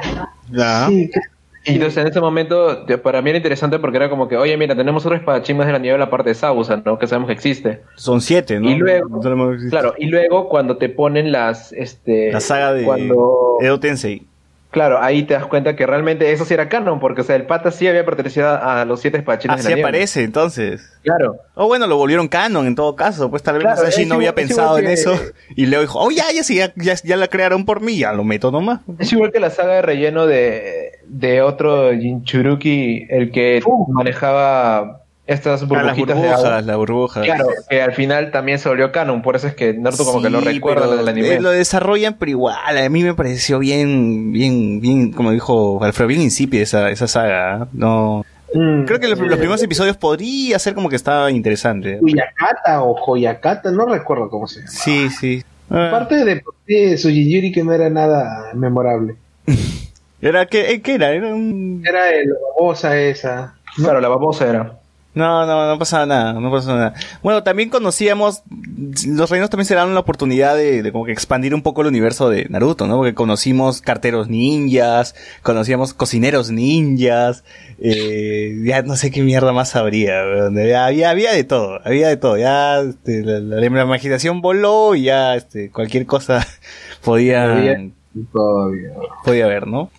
[0.52, 0.88] Ya.
[0.88, 1.22] sí, que-
[1.66, 4.76] Y entonces en ese momento, para mí era interesante porque era como que, oye, mira,
[4.76, 7.00] tenemos otro espadachín más de la niebla aparte de Sausa, ¿no?
[7.00, 7.82] Que sabemos que existe.
[7.96, 8.70] Son siete, ¿no?
[8.70, 12.32] Y luego- No Claro, y luego cuando te ponen las, este...
[12.32, 13.58] La saga de Cuando...
[13.62, 14.28] Edo Tensei.
[14.76, 17.46] Claro, ahí te das cuenta que realmente eso sí era canon, porque, o sea, el
[17.46, 19.88] pata sí había pertenecido a los siete espadachines de Así la niebla.
[19.90, 20.92] aparece, entonces.
[21.02, 21.38] Claro.
[21.54, 24.32] O bueno, lo volvieron canon en todo caso, pues tal vez Claro, Masashi no había
[24.32, 25.18] igual- pensado en que- eso
[25.56, 28.12] y luego dijo, oh ya, ya, sí, ya, ya, ya la crearon por mí, ya
[28.12, 28.82] lo meto nomás.
[29.00, 35.62] Es igual que la saga de relleno de, de otro Jinchuruki, el que manejaba estas
[35.62, 37.26] las burbujitas de las burbujas.
[37.26, 40.30] Claro, que al final también se volvió canon, por eso es que Naruto como que
[40.30, 41.34] lo Sí, recuerda del anime.
[41.36, 46.08] eh, lo desarrollan, pero igual, a mí me pareció bien, bien, bien, como dijo Alfredo,
[46.10, 47.64] bien insípida esa, esa saga.
[47.64, 47.68] ¿eh?
[47.74, 51.98] No, mm, creo que los, los primeros episodios podría ser como que estaba interesante.
[52.00, 54.72] Kuyakata o Joyakata, no recuerdo cómo se llama.
[54.72, 55.44] Sí, sí.
[55.72, 59.16] Ah, Aparte de, de Sujiyuri que no era nada memorable.
[60.22, 61.12] era que, eh, ¿qué era?
[61.12, 61.84] Era un...
[61.84, 63.56] Era el babosa esa.
[63.76, 64.80] Claro, la babosa era.
[65.16, 66.94] No, no, no pasaba nada, no pasaba nada.
[67.24, 68.44] Bueno, también conocíamos,
[69.08, 71.88] los reinos también se dan la oportunidad de, de como que expandir un poco el
[71.88, 72.98] universo de Naruto, ¿no?
[72.98, 77.46] Porque conocimos carteros ninjas, conocíamos cocineros ninjas,
[77.80, 80.60] eh, ya no sé qué mierda más habría, weón.
[80.60, 85.04] había, había de todo, había de todo, ya este, la, la- la imaginación voló y
[85.04, 86.46] ya este, cualquier cosa
[87.04, 87.54] podía,
[89.24, 89.90] podía haber, ¿no?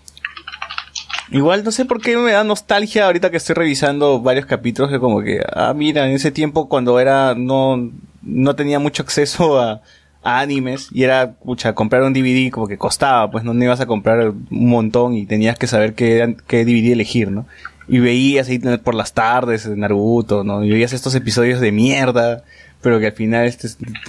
[1.30, 5.00] Igual no sé por qué me da nostalgia ahorita que estoy revisando varios capítulos que
[5.00, 7.90] como que, ah, mira, en ese tiempo cuando era, no,
[8.22, 9.82] no tenía mucho acceso a,
[10.22, 13.80] a animes y era, pucha, comprar un DVD como que costaba, pues no, no ibas
[13.80, 17.46] a comprar un montón y tenías que saber qué, qué DVD elegir, ¿no?
[17.88, 20.64] Y veías ahí por las tardes Naruto, ¿no?
[20.64, 22.42] Y veías estos episodios de mierda,
[22.82, 23.68] pero que al final, este,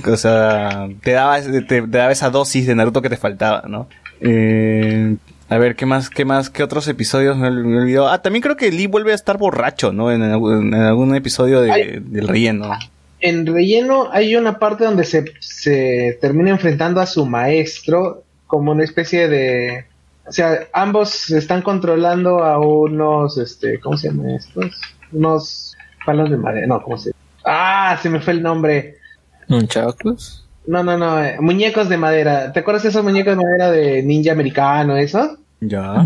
[0.09, 3.87] o sea, te daba, te, te daba esa dosis de Naruto que te faltaba, ¿no?
[4.19, 5.17] Eh,
[5.49, 8.09] A ver, ¿qué más, qué más, qué otros episodios me, olvidado?
[8.09, 10.11] Ah, también creo que Lee vuelve a estar borracho, ¿no?
[10.11, 11.99] En, algún- en algún episodio de- Ay.
[12.01, 12.69] del relleno.
[13.21, 18.83] En relleno hay una parte donde se, se termina enfrentando a su maestro como una
[18.83, 19.85] especie de...
[20.27, 24.81] O sea, ambos están controlando a unos, este, ¿cómo se llaman estos?
[25.13, 27.11] Unos palos de madera, no, ¿cómo se
[27.45, 28.97] Ah, se me fue el nombre.
[29.47, 30.43] ¿Nunchakus?
[30.67, 32.51] No, no, no, eh, muñecos de madera.
[32.51, 35.37] ¿Te acuerdas de esos muñecos de madera de ninja americano, eso?
[35.61, 36.05] Ya.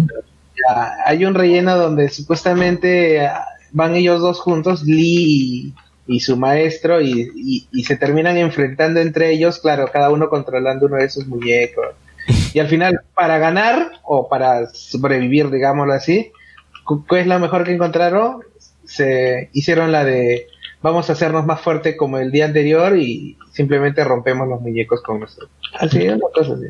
[0.56, 5.74] Ya, hay un relleno donde supuestamente ah, van ellos dos juntos, Lee
[6.08, 10.30] y, y su maestro, y, y- y se terminan enfrentando entre ellos, claro, cada uno
[10.30, 11.88] controlando uno de sus muñecos.
[12.54, 16.32] Y al final, para ganar o para sobrevivir, digámoslo así,
[17.10, 18.42] ¿qué es lo mejor que encontraron?
[18.86, 20.46] Se hicieron la de
[20.82, 25.20] vamos a hacernos más fuerte como el día anterior y simplemente rompemos los muñecos con
[25.20, 25.48] nuestro.
[25.80, 26.66] Así, una cosa así.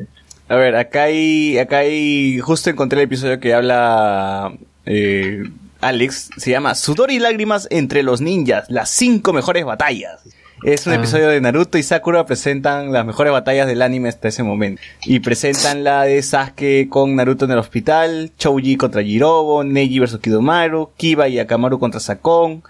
[0.48, 4.52] A ver, acá hay, acá hay, justo encontré el episodio que habla
[4.86, 5.42] eh,
[5.80, 10.20] Alex, se llama Sudor y lágrimas entre los ninjas, las cinco mejores batallas.
[10.64, 10.96] Es un Ah.
[10.96, 14.80] episodio de Naruto y Sakura presentan las mejores batallas del anime hasta ese momento.
[15.04, 20.20] Y presentan la de Sasuke con Naruto en el hospital, Chouji contra Jirobo, Neji versus
[20.20, 22.62] Kidomaru, Kiba y Akamaru contra Sakon.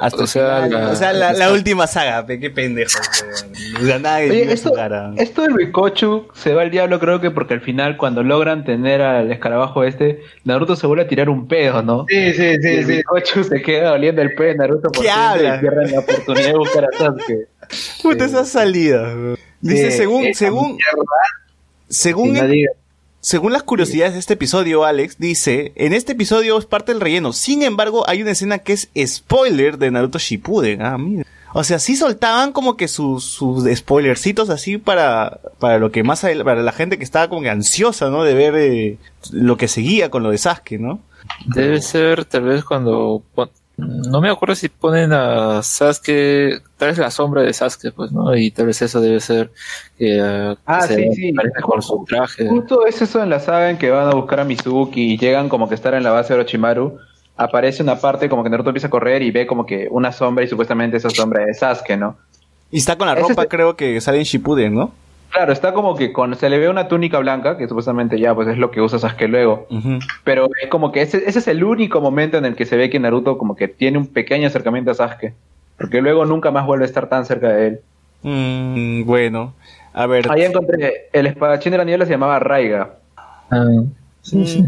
[0.00, 0.70] Hasta O sea, final.
[0.84, 2.98] la- o sea, la, la última saga, qué pendejo.
[3.80, 5.12] O sea, nada que Oye, esto, su cara.
[5.16, 9.02] esto del Rikochu se va al diablo creo que porque al final cuando logran tener
[9.02, 12.04] al escarabajo este, Naruto se vuelve a tirar un pedo, ¿no?
[12.08, 12.92] Sí, sí, Y sí, el sí.
[12.96, 15.56] Rikochu se queda oliendo el pedo de Naruto por ¿Qué siempre habla?
[15.56, 17.48] y pierden la oportunidad de buscar a Sasuke.
[18.02, 19.14] Puta, esa salida.
[19.60, 21.02] Dice, Sí, según, según, mierda,
[21.88, 22.46] según, y no.
[23.20, 27.32] Según las curiosidades de este episodio, Alex dice, en este episodio es parte del relleno.
[27.32, 30.82] Sin embargo, hay una escena que es spoiler de Naruto Shippuden.
[30.82, 31.26] Ah, mira.
[31.54, 36.20] O sea, sí soltaban como que sus, sus spoilercitos así para, para lo que más,
[36.20, 38.22] para la gente que estaba como que ansiosa, ¿no?
[38.22, 38.98] De ver eh,
[39.32, 41.00] lo que seguía con lo de Sasuke, ¿no?
[41.46, 43.22] Debe ser tal vez cuando...
[43.78, 48.12] pon- No me acuerdo si ponen a Sasuke, tal vez la sombra de Sasuke, pues,
[48.12, 48.34] ¿no?
[48.36, 49.50] Y tal vez eso debe ser
[49.96, 51.34] que eh, Ah, se sí, sí.
[51.62, 52.48] con su traje.
[52.48, 55.48] Justo es eso en la saga en que van a buscar a Mizuki y llegan
[55.48, 56.98] como que estar en la base de Orochimaru.
[57.36, 60.44] Aparece una parte como que Naruto empieza a correr y ve como que una sombra
[60.44, 62.16] y supuestamente esa sombra es Sasuke, ¿no?
[62.70, 64.92] Y está con la ropa, es- creo que sale en Shippuden, ¿no?
[65.38, 68.48] Claro, está como que con, se le ve una túnica blanca, que supuestamente ya pues
[68.48, 69.68] es lo que usa Sasuke luego.
[69.70, 70.00] Ujú.
[70.24, 72.90] Pero es como que ese, ese es el único momento en el que se ve
[72.90, 75.34] que Naruto como que tiene un pequeño acercamiento a Sasuke.
[75.76, 77.80] Porque luego nunca más vuelve a estar tan cerca de él.
[78.22, 79.54] Mm, bueno,
[79.92, 80.26] a ver.
[80.28, 82.96] Ahí encontré, el espadachín de la niebla se llamaba Raiga.
[83.48, 83.64] Ah,
[84.22, 84.64] sí, sí.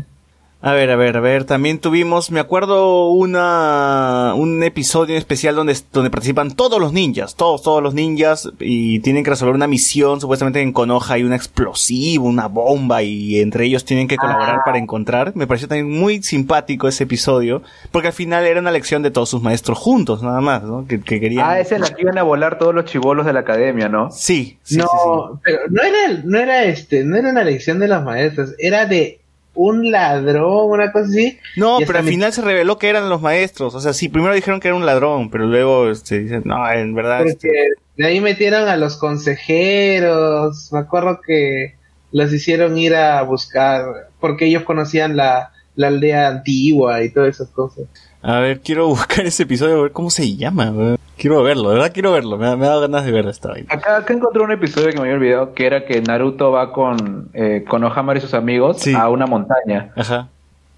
[0.62, 5.74] A ver, a ver, a ver, también tuvimos, me acuerdo, una, un episodio especial donde,
[5.90, 10.20] donde participan todos los ninjas, todos, todos los ninjas, y tienen que resolver una misión,
[10.20, 14.62] supuestamente en Konoha hay un explosivo, una bomba, y entre ellos tienen que colaborar Ah.
[14.62, 15.32] para encontrar.
[15.34, 19.30] Me pareció también muy simpático ese episodio, porque al final era una lección de todos
[19.30, 20.86] sus maestros juntos, nada más, ¿no?
[20.86, 21.48] Que, que querían...
[21.48, 24.10] Ah, es en la que iban a volar todos los chivolos de la academia, ¿no?
[24.10, 25.38] Sí, sí, no, sí, sí.
[25.42, 29.19] pero no era, no era este, no era una lección de los maestros, era de
[29.60, 31.38] un ladrón, una cosa así.
[31.56, 33.74] No, pero al final se reveló que eran los maestros.
[33.74, 36.94] O sea, sí, primero dijeron que era un ladrón, pero luego este, dicen, no, en
[36.94, 37.26] verdad.
[37.26, 37.50] este,
[37.96, 40.72] de ahí metieron a los consejeros.
[40.72, 41.74] Me acuerdo que
[42.10, 43.84] los hicieron ir a buscar,
[44.18, 47.84] porque ellos conocían la, la aldea antigua y todas esas cosas.
[48.22, 50.96] A ver, quiero buscar ese episodio, a ver cómo se llama.
[51.20, 52.38] Quiero verlo, de verdad quiero verlo.
[52.38, 53.66] Me, me da ganas de ver esta vaina.
[53.70, 57.28] Acá, acá encontré un episodio que me había olvidado, que era que Naruto va con,
[57.34, 58.94] eh, con Ohamaru y sus amigos Sí.
[58.94, 59.92] a una montaña.
[59.96, 60.28] Ajá.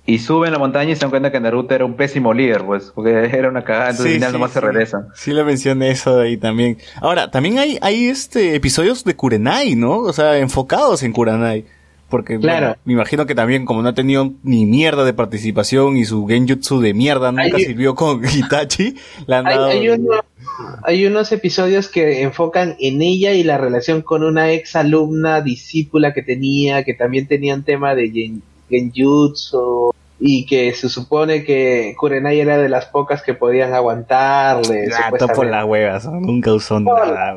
[0.04, 2.90] Y suben la montaña y se dan cuenta que Naruto era un pésimo líder, pues,
[2.92, 5.06] porque era una cagada, entonces al final nomás se regresan.
[5.14, 6.76] Sí le mencioné eso de ahí también.
[7.00, 9.98] Ahora, también hay, hay este episodios de Kurenai, ¿no?
[9.98, 11.64] O sea, enfocados en Kurenai.
[12.12, 12.66] Porque Claro.
[12.66, 16.26] bueno, me imagino que también como no ha tenido ni mierda de participación y su
[16.26, 18.94] genjutsu de mierda nunca Hay- sirvió con Itachi,
[19.26, 19.66] le han Hay, dado...
[19.68, 20.20] hay uno-
[20.84, 26.12] hay unos episodios que enfocan en ella y la relación con una ex alumna discípula
[26.12, 31.94] que tenía, que también tenía un tema de gen- genjutsu y que se supone que
[31.98, 34.86] Kurenai era de las pocas que podían aguantarle.
[34.86, 37.34] Gato por las huevas, nunca usó nada.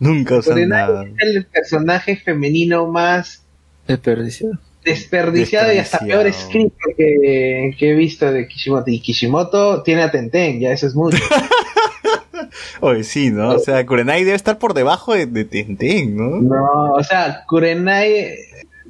[0.00, 1.04] Nunca usó nada.
[1.04, 3.41] es el personaje femenino más
[3.86, 4.58] Desperdicio.
[4.84, 6.26] desperdiciado y hasta peor Desperdiciado.
[6.26, 8.90] escrito que, que he visto de Kishimoto.
[8.90, 11.18] Y Kishimoto tiene a Tenten, ya eso es mucho.
[12.80, 13.50] Oye, sí, ¿no?
[13.50, 16.40] O sea, Kurenai debe estar por debajo de, de Tenten, ¿no?
[16.40, 18.34] No, o sea, Kurenai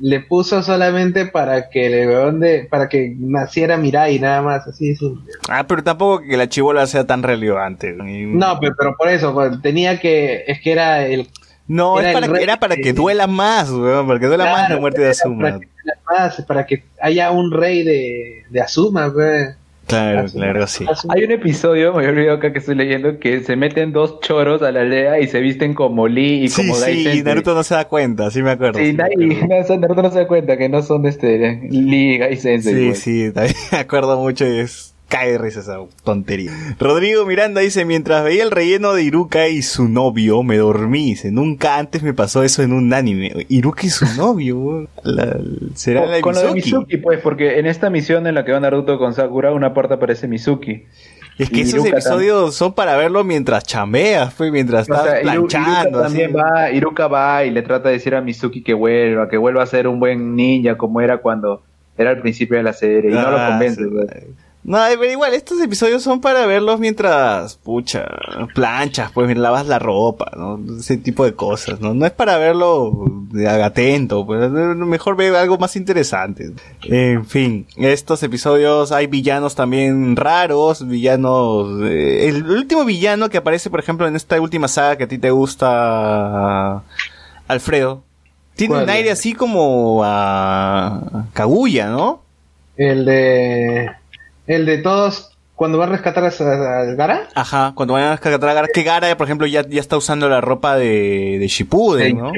[0.01, 5.33] le puso solamente para que le de, para que naciera Mirai nada más, así simple.
[5.49, 7.93] Ah, pero tampoco que la chivola sea tan relevante.
[7.93, 11.29] No, pero, pero por eso, pues, tenía que, es que era el
[11.73, 14.45] No, era es para, que- era para que de- duela más, weón, para que duela
[14.45, 15.43] más la muerte de Azuma.
[15.43, 19.57] para que duela más, para que haya un rey de, de Azuma, pues.
[19.87, 20.45] Claro, Azuma.
[20.45, 20.87] claro, sí.
[20.89, 21.15] Azuma.
[21.17, 24.63] Hay un episodio, me he olvidado acá que estoy leyendo, que se meten dos choros
[24.63, 27.23] a la aldea y se visten como Lee y Sí, como Gai sí, Sensei.
[27.25, 28.79] Naruto no se da cuenta, sí me acuerdo.
[28.79, 29.55] Sí, sí me nadie- acuerdo.
[29.61, 32.75] no, son- Naruto no se da cuenta que no son este Lee y Gai Sensei.
[32.75, 32.99] Sí, pues.
[33.01, 36.51] sí, también me acuerdo mucho y es cae de risa esa tontería.
[36.81, 41.05] Rodrigo Miranda dice, mientras veía el relleno de Iruka y su novio, me dormí.
[41.11, 43.45] Dice, nunca antes me pasó eso en un anime.
[43.51, 45.37] Iruka y su novio, la-
[45.75, 46.97] será la de Con lo de Mizuki.
[46.97, 50.27] Pues, porque en esta misión en la que va Naruto con Sakura, una parte aparece
[50.29, 50.85] Mizuki.
[51.39, 55.11] Es que y esos Iruka episodios son para verlo mientras chameas, pues, mientras O estás
[55.11, 55.89] sea, planchando.
[55.91, 56.19] Iruka así.
[56.19, 59.63] también va, Iruka va y le trata de decir a Mizuki que vuelva, que vuelva
[59.63, 61.63] a ser un buen ninja como era cuando
[61.99, 63.83] era al principio de la serie, y no lo Ah, convence.
[63.83, 64.27] sí.
[64.65, 68.07] No, pero igual, estos episodios son para verlos mientras, pucha,
[68.55, 70.61] planchas, pues lavas la ropa, ¿no?
[70.79, 71.95] Ese tipo de cosas, ¿no?
[71.95, 72.93] No es para verlo
[73.33, 76.53] de atento, pues mejor ver algo más interesante.
[76.85, 81.83] En fin, estos episodios hay villanos también raros, villanos...
[81.83, 85.19] eh, el último villano que aparece, por ejemplo, en esta última saga que a ti
[85.19, 86.85] te gusta,
[87.49, 88.05] Alfredo,
[88.55, 92.23] tiene ¿Cuál un aire así como a Kaguya, ¿no?
[92.77, 93.91] El de.
[94.47, 95.29] El de todos.
[95.55, 97.29] Cuando va a rescatar a, Gara.
[97.35, 100.29] Ajá, cuando van a rescatar a Gara, que Gara, por ejemplo, ya, ya está usando
[100.29, 102.19] la ropa de, de Shippuden.
[102.19, 102.33] ¿no?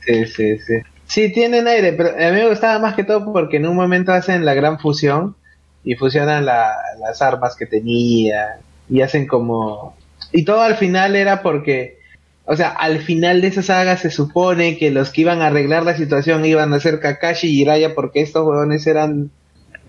[0.00, 0.74] Sí, sí, sí.
[1.06, 4.12] Sí, tienen aire, pero a mí me gustaba más que todo porque en un momento
[4.12, 5.36] hacen la gran fusión
[5.84, 8.56] y fusionan la- las armas que tenía
[8.88, 9.94] y hacen como...
[10.32, 11.98] Y todo al final era porque,
[12.46, 15.84] o sea, al final de esa saga se supone que los que iban a arreglar
[15.84, 19.30] la situación iban a ser Kakashi y Jiraiya porque estos huevones eran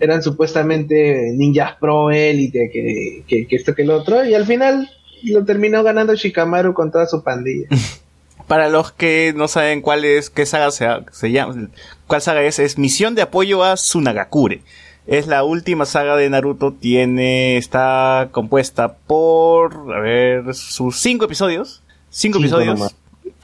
[0.00, 4.90] eran supuestamente ninjas pro élite, que, que, que esto que el otro, y al final
[5.24, 7.68] lo terminó ganando Shikamaru con toda su pandilla.
[8.46, 11.68] Para los que no saben cuál es, qué saga se, se llama,
[12.06, 14.60] cuál saga es, es Misión de Apoyo a Tsunagakure.
[15.08, 21.82] Es la última saga de Naruto, tiene, está compuesta por, a ver, sus cinco episodios.
[22.10, 22.78] Cinco, Cinco episodios.
[22.78, 22.96] nomás.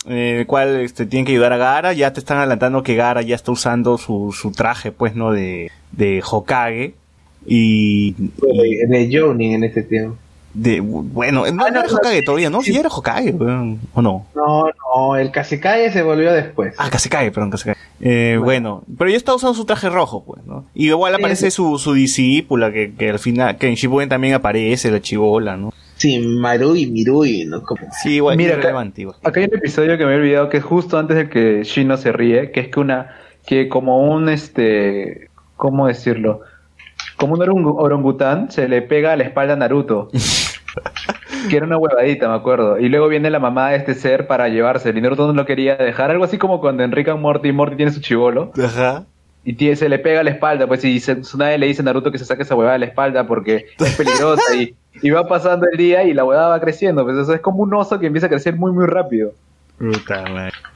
[0.09, 1.93] eh, el cual este, tienen que ayudar a Gara.
[1.93, 5.33] Ya te están adelantando que Gara ya está usando su, su traje, pues, ¿no?
[5.33, 6.95] De, de Hokage.
[7.47, 10.17] Y, y de, de Jonin en ese tiempo.
[10.55, 12.63] de, bueno, no, Ah, no era no, Hokage todavía, ¿no?
[12.63, 12.73] sí.
[12.73, 13.35] Sí era Hokage,
[13.95, 14.27] ¿o no?
[14.35, 16.75] No, no, el Kazekage se volvió después.
[16.79, 17.79] Ah, Kazekage, perdón, Kazekage.
[18.01, 18.83] Eh, bueno.
[18.99, 20.65] pero ya está usando su traje rojo, pues, ¿no?
[20.75, 21.57] Y igual aparece sí.
[21.57, 25.73] su, su discípula, que, que al final, que en Shippuden también aparece, la chivola, ¿no?
[25.97, 27.63] Sí, Marui, Mirui, ¿no?
[27.63, 27.83] Como...
[28.03, 28.59] Sí, igual, Mira,
[28.97, 29.17] igual.
[29.23, 31.97] Acá hay un episodio que me he olvidado que es justo antes de que Shino
[31.97, 35.29] se ríe, que es que una, que como un este,
[35.62, 36.40] ¿cómo decirlo?
[37.16, 40.09] Como un orang- orangután se le pega a la espalda a Naruto.
[41.48, 42.81] que era una huevadita, me acuerdo.
[42.81, 44.98] Y luego viene la mamá de este ser para llevárselo.
[44.98, 46.11] Y Naruto no lo quería dejar.
[46.11, 48.51] Algo así como cuando Enrique and Morty, Morty tiene su chivolo.
[48.61, 49.05] Ajá.
[49.44, 51.85] Y tiene- se le pega a la espalda, pues y se- Tsunade le dice a
[51.85, 55.29] Naruto que se saque esa huevada de la espalda porque es peligrosa y, y va
[55.29, 58.07] pasando el día y la huevada va creciendo, pues eso es como un oso que
[58.07, 59.31] empieza a crecer muy muy rápido.
[59.79, 60.25] Puta.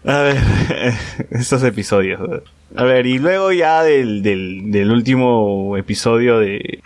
[0.05, 0.37] A ver,
[1.31, 2.21] estos episodios.
[2.75, 6.81] A ver, y luego ya del, del, del último episodio de...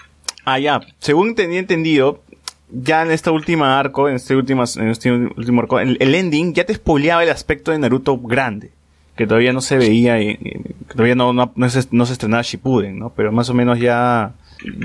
[0.45, 2.23] Ah, ya, según tenía entendido,
[2.71, 6.55] ya en esta última arco, en este último, en este último arco, el, el ending
[6.55, 8.71] ya te spoileaba el aspecto de Naruto grande.
[9.17, 12.99] Que todavía no se veía, que todavía no, no, no se, no se estrenaba Shippuden,
[12.99, 13.11] ¿no?
[13.15, 14.33] Pero más o menos ya,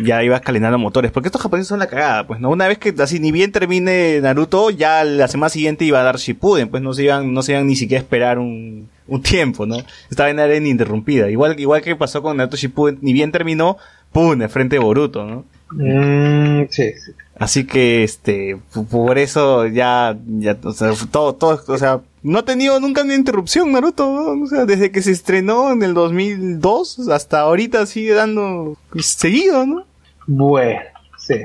[0.04, 1.12] ya iba calentando motores.
[1.12, 2.50] Porque estos japoneses son la cagada, pues, ¿no?
[2.50, 6.18] Una vez que así ni bien termine Naruto, ya la semana siguiente iba a dar
[6.18, 9.66] Shippuden, pues no se iban, no se iban ni siquiera a esperar un, un tiempo,
[9.66, 9.78] ¿no?
[10.10, 11.30] Esta vaina era ininterrumpida.
[11.30, 13.78] Igual, igual que pasó con Naruto Shippuden, ni bien terminó,
[14.12, 14.38] ¡pum!
[14.38, 15.46] de frente de Boruto, ¿no?
[15.72, 17.12] Mm, sí, sí.
[17.38, 18.58] Así que, este,
[18.90, 23.16] por eso ya, ya, o sea, todo, todo, o sea, no ha tenido nunca una
[23.16, 24.44] interrupción Naruto, ¿no?
[24.44, 29.86] O sea, desde que se estrenó en el 2002 hasta ahorita sigue dando seguido, ¿no?
[30.28, 30.82] Bueno,
[31.18, 31.36] sí.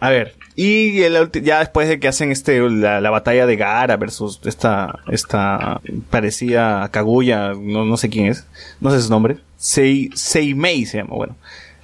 [0.00, 3.98] A ver, y el ya después de que hacen este, la, la batalla de Gaara
[3.98, 8.46] versus esta, esta, parecía Kaguya, no, no sé quién es,
[8.80, 11.36] no sé su nombre, Sei, Seimei se llama, bueno,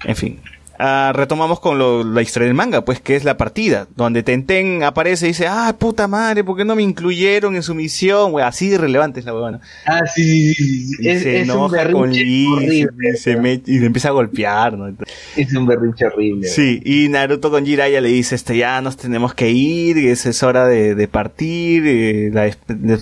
[0.05, 0.41] en fin.
[0.85, 4.83] Ah, retomamos con lo- la historia del manga, pues que es la partida, donde Tenten
[4.83, 8.33] aparece y dice, ah, puta madre, ¿por qué no me incluyeron en su misión?
[8.43, 9.61] Así de relevante es la huevona.
[9.87, 10.97] Ah, sí, sí, sí.
[10.99, 13.11] Y Es, se es un enoja con Lee, horrible.
[13.15, 14.93] y, se met- y le empieza a golpear, ¿no?
[15.37, 16.49] Es un berrinche horrible.
[16.49, 20.43] Sí, y Naruto con Jiraiya le dice, este, ya nos tenemos que ir, es, es
[20.43, 22.51] hora de, de partir, eh, la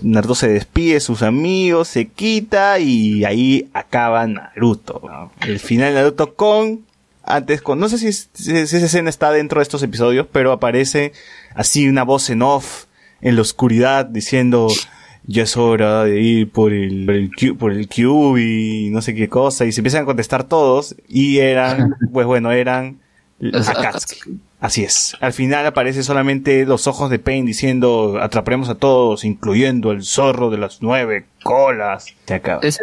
[0.03, 5.01] Naruto se despide de sus amigos, se quita y ahí acaba Naruto.
[5.05, 5.33] ¿no?
[5.47, 6.81] El final de Naruto con,
[7.35, 10.53] antes con, no sé si, es- si esa escena está dentro de estos episodios, pero
[10.53, 11.13] aparece
[11.55, 12.85] así una voz en off,
[13.21, 14.69] en la oscuridad, diciendo,
[15.25, 19.03] ya es hora de ir por el, por el, Q- por el Cube y no
[19.03, 22.99] sé qué cosa, y se empiezan a contestar todos, y eran, pues bueno, eran
[23.43, 24.39] Akatsuki.
[24.61, 25.17] Así es.
[25.21, 30.51] Al final aparece solamente los ojos de Pain diciendo atraparemos a todos, incluyendo el zorro
[30.51, 32.07] de las nueve colas.
[32.27, 32.61] Se acaba.
[32.63, 32.83] Ese,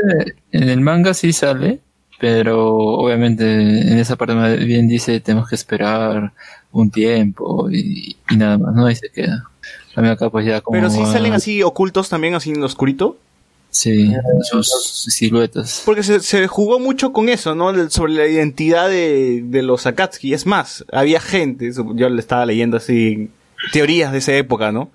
[0.52, 1.80] en el manga sí sale,
[2.20, 4.34] pero obviamente en esa parte
[4.66, 6.34] bien dice tenemos que esperar
[6.72, 8.90] un tiempo y, y nada más, ¿no?
[8.90, 9.44] Y se queda.
[9.96, 10.78] Mí acá pues ya como...
[10.78, 13.18] Pero sí salen así ocultos también, así en lo oscurito.
[13.70, 14.14] Sí,
[14.44, 14.68] sus
[15.10, 15.84] siluetas.
[15.86, 17.90] Porque se, se jugó mucho con eso, ¿no?
[17.90, 20.34] Sobre la identidad de, de los Akatsuki.
[20.34, 23.30] Es más, había gente, yo le estaba leyendo así,
[23.72, 24.90] teorías de esa época, ¿no?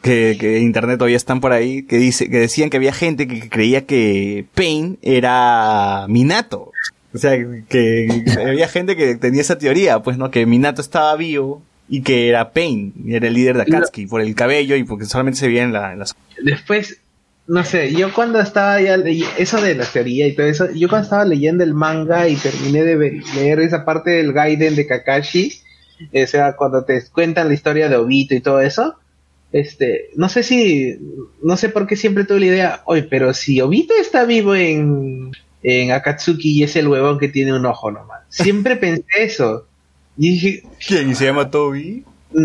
[0.00, 3.28] Que, que en internet todavía están por ahí, que dice, que decían que había gente
[3.28, 6.72] que creía que Pain era Minato.
[7.14, 7.32] O sea,
[7.68, 10.30] que, había gente que tenía esa teoría, pues, ¿no?
[10.30, 14.22] Que Minato estaba vivo y que era Pain, y era el líder de Akatsuki, por
[14.22, 16.16] el cabello y porque solamente se veía en, la, en las...
[16.42, 17.00] Después,
[17.46, 18.94] no sé, yo cuando estaba ya
[19.36, 22.82] eso de la teoría y todo eso, yo cuando estaba leyendo el manga y terminé
[22.82, 25.52] de leer esa parte del Gaiden de Kakashi,
[26.14, 28.96] o sea, cuando te cuentan la historia de Obito y todo eso,
[29.52, 30.96] este, no sé si,
[31.42, 35.30] no sé por qué siempre tuve la idea, oye, pero si Obito está vivo en,
[35.62, 38.22] en Akatsuki y es el huevón que tiene un ojo nomás.
[38.28, 39.66] Siempre pensé eso.
[40.16, 41.10] Y dije, ¿Quién?
[41.10, 42.04] ¿Y se llama Toby?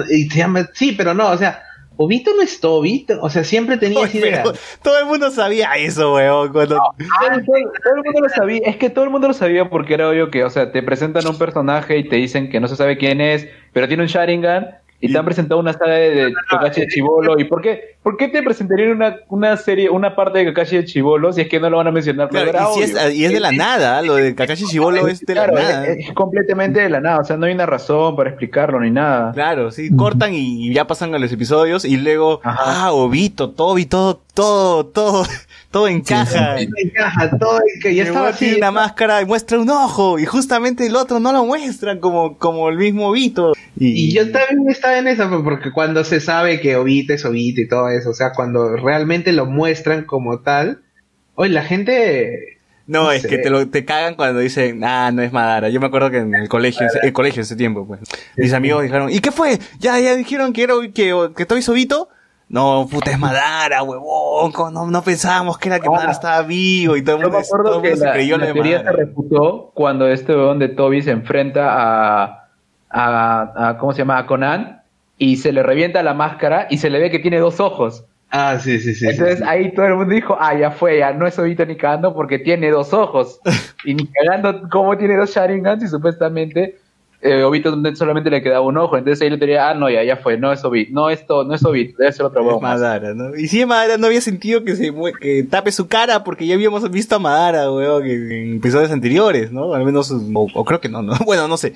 [0.10, 1.64] y se llama, sí, pero no, o sea,
[1.96, 4.44] Obito no es Obito, o sea, siempre tenía esa idea.
[4.84, 6.52] todo el mundo sabía eso, weón.
[6.52, 6.76] Cuando...
[6.76, 9.96] Todo, todo- todo el mundo lo sabía, es que todo el mundo lo sabía porque
[9.96, 12.76] era obvio que, o sea, te presentan un personaje y te dicen que no se
[12.76, 14.68] sabe quién es, pero tiene un Sharingan
[15.00, 17.40] y te han presentado una saga de, de Kakashi de Chibolo.
[17.40, 20.86] ¿Y por qué, por qué te presentarían una, una serie, una parte de Kakashi de
[20.86, 22.30] Chibolo si es que no lo van a mencionar?
[22.30, 23.12] Claro, y, si es, obvio.
[23.12, 25.86] y es de la nada, lo de Kakashi Shibolo es de la Claro, nada.
[25.88, 28.90] es, es completamente de la nada, o sea, no hay una razón para explicarlo ni
[28.90, 29.34] nada.
[29.34, 32.86] Claro, sí, cortan y ya pasan a los episodios y luego, Ajá.
[32.88, 35.26] ah, Obito, Toby, todo, todo, todo,
[35.72, 36.58] todo encaja.
[36.58, 38.56] sí, Me encaja todo y ya El estaba así.
[38.56, 42.70] una máscara y muestra un ojo y justamente el otro no lo muestra como, como
[42.70, 43.54] el mismo Obito.
[43.80, 47.62] Y yo también estaba en eso, pues, porque cuando se sabe que Obito es Obito
[47.62, 50.80] y todo eso, o sea, cuando realmente lo muestran como tal,
[51.36, 52.54] hoy la gente...
[52.88, 53.28] No, no es sé.
[53.28, 55.68] que te, lo, te cagan cuando dicen, ah, no es Madara.
[55.68, 58.00] Yo me acuerdo que en el colegio, en el colegio ese tiempo, pues.
[58.38, 59.60] Mis amigos dijeron, ¿y qué fue?
[59.78, 62.08] ¿Ya, ya dijeron que era, que, que Toby Sobito?
[62.50, 64.52] No, puta, es Madara, huevón.
[64.54, 65.92] ¿cómo No, no pensábamos que era que Ah.
[65.92, 68.46] Madara estaba vivo y todo el mundo, todo el que mundo se la, creyó la
[68.48, 69.04] de teoría se Madara.
[69.06, 72.48] refutó cuando este weón de Toby se enfrenta a,
[72.90, 74.18] a, a- ¿cómo se llama?
[74.20, 74.82] A Conan
[75.18, 78.06] y se le revienta la máscara y se le ve que tiene dos ojos.
[78.30, 79.00] Ah, sí, sí, sí.
[79.02, 79.44] sí, Entonces sí.
[79.48, 82.40] ahí todo el mundo dijo, ah, ya fue, ya no es Obito ni cagando porque
[82.40, 83.40] tiene dos ojos.
[83.86, 86.78] y ni cagando cómo tiene dos Sharingans y supuestamente
[87.22, 88.98] eh, Obito solamente le quedaba un ojo.
[88.98, 91.44] Entonces ahí le diría, ah, no, ya, ya fue, no es Obito, no es, to-
[91.44, 92.80] no es Obito, debe ser otro Es huevón más.
[92.80, 93.36] Madara, ¿no?
[93.36, 96.90] Y si Madara, no había sentido que se que tape su cara porque ya habíamos
[96.92, 99.74] visto a Madara, weón, en, en episodios anteriores, ¿no?
[99.74, 101.14] Al menos, o, o creo que no, ¿no?
[101.26, 101.74] Bueno, no sé.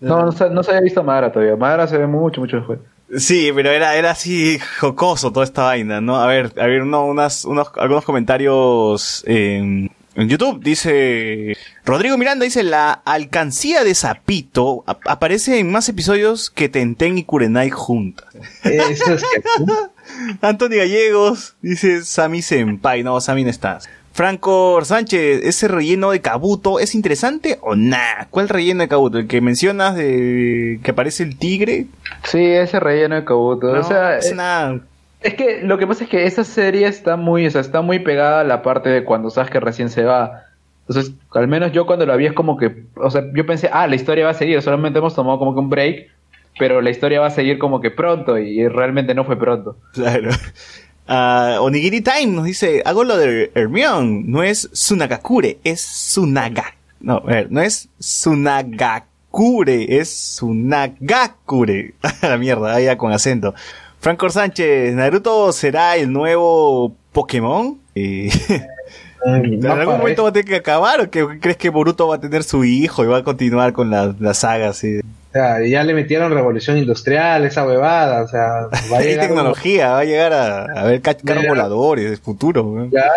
[0.00, 1.56] No, no, se- no se había visto a Madara todavía.
[1.56, 2.78] Madara se ve mucho, mucho después.
[3.16, 6.16] Sí, pero era, era así jocoso toda esta vaina, ¿no?
[6.16, 10.62] A ver, a ver, no, unas, unos, algunos comentarios en, en YouTube.
[10.62, 17.18] Dice, Rodrigo Miranda dice, la alcancía de Zapito ap- aparece en más episodios que Tenten
[17.18, 18.26] y Kurenai juntas.
[18.64, 19.42] Eso es que...
[20.40, 23.88] Anthony Gallegos dice, Sami Senpai, no, Sami no estás.
[24.12, 28.24] Franco Sánchez, ¿ese relleno de Kabuto es interesante o nah?
[28.30, 29.18] ¿Cuál relleno de Kabuto?
[29.18, 31.86] ¿El que mencionas de que aparece el tigre?
[32.24, 33.72] Sí, ese relleno de Kabuto.
[33.72, 34.80] No, o sea, es eh, una
[35.22, 37.98] Es que lo que pasa es que esa serie está muy, o sea, está muy
[37.98, 40.44] pegada a la parte de cuando Sasuke recién se va.
[40.88, 43.86] Entonces, al menos yo cuando la vi es como que, o sea, yo pensé, ah,
[43.86, 46.08] la historia va a seguir, solamente hemos tomado como que un break,
[46.58, 49.76] pero la historia va a seguir como que pronto y realmente no fue pronto.
[49.92, 50.30] Claro.
[51.12, 56.76] Ah, Onigiri Time nos dice, hago lo de Hermione, no es Sunagakure, es Sunaga.
[57.00, 61.94] No, a ver, no es Sunagakure, es Sunagakure.
[62.22, 63.54] A la mierda, ya con acento.
[64.00, 67.78] Franco Sánchez, ¿Naruto será el nuevo Pokémon?
[67.94, 68.30] Eh,
[69.26, 72.16] ¿En No algún momento va a tener que acabar o que crees que Boruto va
[72.16, 75.00] a tener su hijo y va a continuar con la, la saga así?
[75.00, 78.40] O sea, ya le metieron revolución industrial, esa huevada, o sea,
[78.90, 79.26] va a Hay llegar...
[79.26, 81.48] tecnología, va a llegar a, a ver ca- carros Ya.
[81.50, 82.88] voladores, es futuro.
[82.90, 83.10] Claro,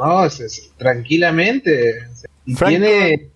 [0.00, 0.28] no,
[0.76, 1.98] tranquilamente.
[2.46, 3.28] Y Franco- tiene,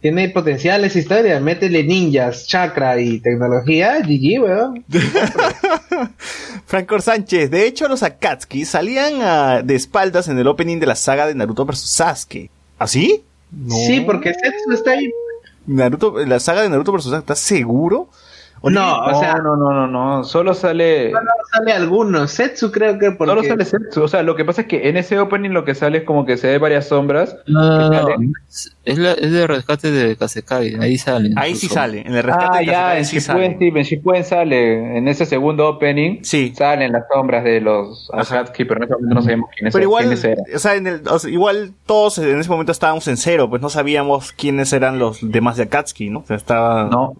[0.00, 1.40] tiene potencial esa historia.
[1.40, 4.84] Métele ninjas, chakra y tecnología, GG, weón.
[6.66, 10.94] Franco Sánchez, de hecho los Akatsuki salían ah, de espaldas en el opening de la
[10.94, 12.50] saga de Naruto vs Sasuke.
[12.78, 13.24] ¿Así?
[13.50, 13.74] No.
[13.74, 15.10] Sí, porque Setsu está ahí.
[15.66, 18.08] Naruto, la saga de Naruto vs Sasuke, ¿estás seguro?
[18.62, 21.10] No, o sea, no, no, no, no, solo sale...
[21.12, 22.30] solo sale algunos.
[22.30, 23.30] Setsu creo que porque...
[23.30, 25.74] Solo sale Setsu, o sea, lo que pasa es que en ese opening lo que
[25.74, 27.36] sale es como que se ve varias sombras.
[27.46, 28.16] No, no, no, Sale-
[28.48, 31.38] Es, es la- es de rescate de Kasekai, ahí salen.
[31.38, 33.68] Ahí sí sale, en el rescate Ah, de ya, en sí Shippuden, sale.
[33.68, 36.52] en Shippuden sale, en ese segundo opening, Sí.
[36.56, 38.10] salen las sombras de los.
[38.12, 40.44] Akatsuki, pero en ese momento no sabemos quiénes, Pero igual, quiénes eran.
[40.54, 43.62] o sea, en el, o sea, igual todos en ese momento estábamos en cero, pues
[43.62, 46.20] no sabíamos quiénes eran los demás de Akatsuki, ¿no?
[46.20, 46.84] O sea, estaba...
[46.90, 47.14] No,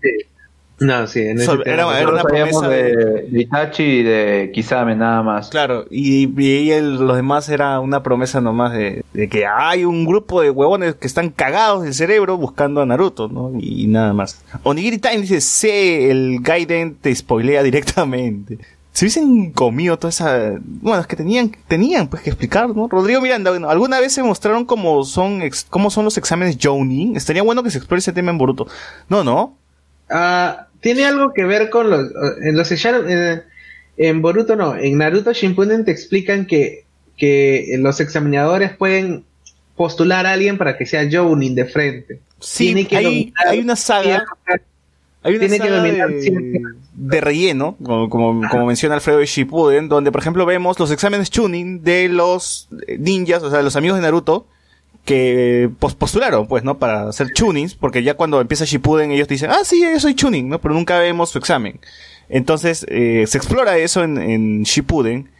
[0.80, 4.50] No, sí, en ese tema- era- era una sabíamos promesa de, de Itachi y de
[4.54, 5.48] Kisame nada más.
[5.48, 10.04] Claro, y, y el- los demás era una promesa nomás de, de que hay un
[10.06, 13.50] grupo de huevones que están cagados del cerebro buscando a Naruto, ¿no?
[13.58, 14.40] Y, nada más.
[14.62, 18.58] Onigiri Time dice, sé, el Gaiden te spoilea directamente.
[18.92, 20.54] Se hubiesen comido toda esa...
[20.60, 22.88] Bueno, es que tenían, tenían pues que explicar, ¿no?
[22.88, 27.16] Rodrigo Miranda, bueno, ¿alguna vez se mostraron cómo son, ex- cómo son los exámenes Jounin?
[27.16, 28.66] Estaría bueno que se explore ese tema en Boruto.
[29.08, 29.54] No, no.
[30.10, 32.10] Ah, tiene algo que ver con los
[32.42, 33.42] en los Shadow- eh,
[33.96, 36.84] en Boruto no, en Naruto Shippuden te explican que
[37.16, 39.24] que los examinadores pueden
[39.76, 42.20] postular a alguien para que sea Jounin de frente.
[42.40, 44.24] Sí, Tiene que hay, dominar- hay una saga...
[45.24, 46.62] Hay una Tiene que saga dominar de,
[46.94, 51.28] de relleno, como, como, como menciona Alfredo de Shippuden, donde por ejemplo vemos los exámenes
[51.30, 52.68] tuning de los
[52.98, 54.46] ninjas, o sea, los amigos de Naruto,
[55.08, 56.78] que pos- postularon, pues, ¿no?
[56.78, 60.12] Para hacer tunings, porque ya cuando empieza Shippuden ellos te dicen, ah, sí, yo soy
[60.12, 60.60] tuning, ¿no?
[60.60, 61.80] Pero nunca vemos su examen.
[62.28, 65.30] Entonces, eh, se explora eso en, en Shippuden,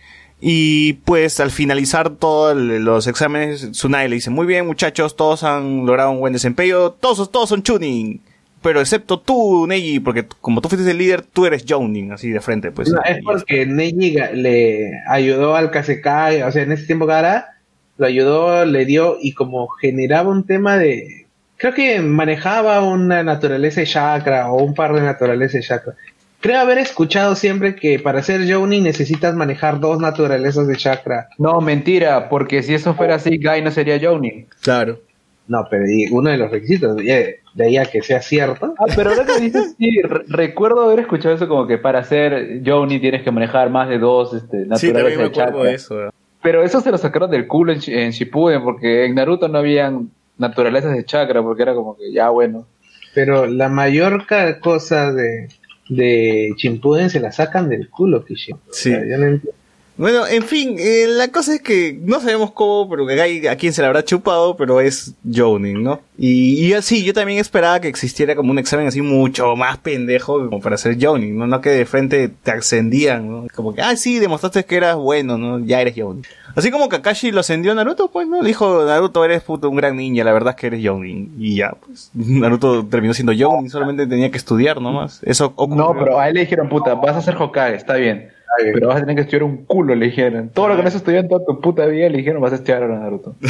[0.41, 5.85] y pues al finalizar todos los exámenes, Tsunade le dice, muy bien muchachos, todos han
[5.85, 8.21] logrado un buen desempeño, todos, todos son tuning.
[8.63, 12.41] Pero excepto tú, Neji, porque como tú fuiste el líder, tú eres Jounin, así de
[12.41, 12.89] frente, pues.
[12.89, 17.58] No, es porque Neji le ayudó al Kasekai, o sea, en ese tiempo Gara
[17.99, 21.27] lo ayudó, le dio y como generaba un tema de
[21.57, 25.95] creo que manejaba una naturaleza de chakra o un par de naturalezas de chakra.
[26.41, 31.27] Creo haber escuchado siempre que para ser Jounin necesitas manejar dos naturalezas de chakra.
[31.37, 34.47] No, mentira, porque si eso fuera así, Guy no sería Johnny.
[34.63, 35.01] Claro.
[35.49, 38.75] No, pero uno de los requisitos, de de ahí a que sea cierto.
[38.79, 42.61] Ah, pero ahora que dices, sí, re- recuerdo haber escuchado eso como que para ser
[42.65, 45.65] Johnny tienes que manejar más de dos este, Sí, naturalezas también me de acuerdo chakra.
[45.71, 45.95] de eso.
[46.43, 50.11] Pero eso se lo sacaron del culo en, en Shippuden, porque en Naruto no habían
[50.37, 52.67] naturalezas de chakra, porque era como que ya bueno.
[53.15, 54.25] Pero la mayor
[54.61, 55.49] cosa de,
[55.89, 58.53] de Chimpuden se la sacan del culo, Kishi.
[58.53, 58.91] O Sí.
[58.91, 59.58] sea, yo no entiendo.
[59.99, 63.05] Bueno, en fin, eh, la cosa es que no sabemos cómo, pero
[63.51, 66.01] a quién se le habrá chupado, pero es Jounin, ¿no?
[66.17, 70.39] Y, y así, yo también esperaba que existiera como un examen así mucho más pendejo
[70.49, 71.49] como para ser Jounin, ¿no?
[71.49, 73.47] No que de frente te ascendían, ¿no?
[73.53, 75.59] Como que, ah, sí, demostraste que eras bueno, ¿no?
[75.59, 76.23] Ya eres Jounin.
[76.55, 78.41] Así como Kakashi lo ascendió a Naruto, pues, ¿no?
[78.41, 81.35] Le dijo, Naruto, eres puto un gran ninja, la verdad es que eres Jounin.
[81.41, 85.21] Y ya, pues, Naruto terminó siendo Jounin, solamente tenía que estudiar nomás.
[85.25, 85.55] Eso.
[85.71, 88.38] No, pero a él le dijeron, puta, vas a ser Hokage, está bien.
[88.57, 90.51] Pero vas a tener que estudiar un culo, le dijeron.
[90.51, 92.57] Todo lo que no has estudiado en toda tu puta vida, le dijeron, vas a
[92.57, 93.37] estudiar ahora Naruto.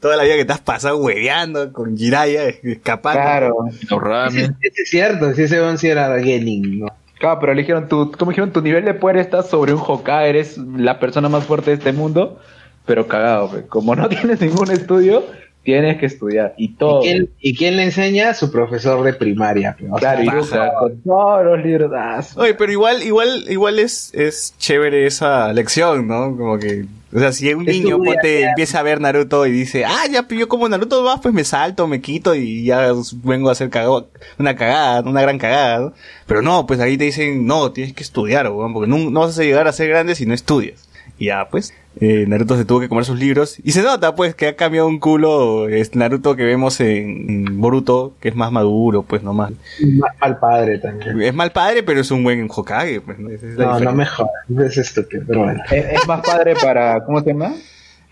[0.00, 3.20] Toda la vida que te has pasado hueveando con Jiraiya, escapando.
[3.20, 4.28] Claro.
[4.28, 6.86] Ese es cierto, si ese weón sí era Genin, ¿no?
[7.20, 10.28] Claro, pero le dijeron, tu, como dijeron, tu nivel de poder está sobre un Hokage,
[10.28, 12.40] eres la persona más fuerte de este mundo,
[12.84, 15.24] pero cagado, como no tienes ningún estudio,
[15.64, 16.54] tienes que estudiar.
[16.56, 17.00] Y todo.
[17.00, 18.34] ¿Y quién, y quién le enseña?
[18.34, 19.76] Su profesor de primaria.
[19.78, 20.72] sea, Claro, y Baja.
[20.78, 21.92] con todos los libros.
[21.94, 26.36] ah, Oye, pero igual, igual, igual es, es chévere esa lección, ¿no?
[26.36, 26.84] Como que,
[27.14, 28.48] o sea, si un Es niño tu vida, ponte, ya.
[28.48, 31.44] empieza a ver Naruto y dice, ah, ya, pues yo como Naruto va, pues me
[31.44, 32.92] salto, me quito y ya
[33.22, 34.08] vengo a hacer cago-
[34.38, 35.92] una cagada, una gran cagada, ¿no?
[36.26, 39.38] Pero no, pues ahí te dicen, no, tienes que estudiar, weón, porque no, no vas
[39.38, 40.88] a llegar a ser grande si no estudias.
[41.18, 43.58] Y ya, pues, eh, Naruto se tuvo que comer sus libros.
[43.62, 47.60] Y se nota, pues, que ha cambiado un culo es Naruto que vemos en, en
[47.60, 49.52] Boruto, que es más maduro, pues, no más.
[49.80, 51.20] mal, mal padre también.
[51.20, 53.30] Es mal padre, pero es un buen Hokage, pues, ¿no?
[53.30, 54.32] Es No, no me jodas,
[54.66, 55.62] es estúpido, pero bueno.
[55.70, 57.54] Es, es más padre para, ¿cómo se llama?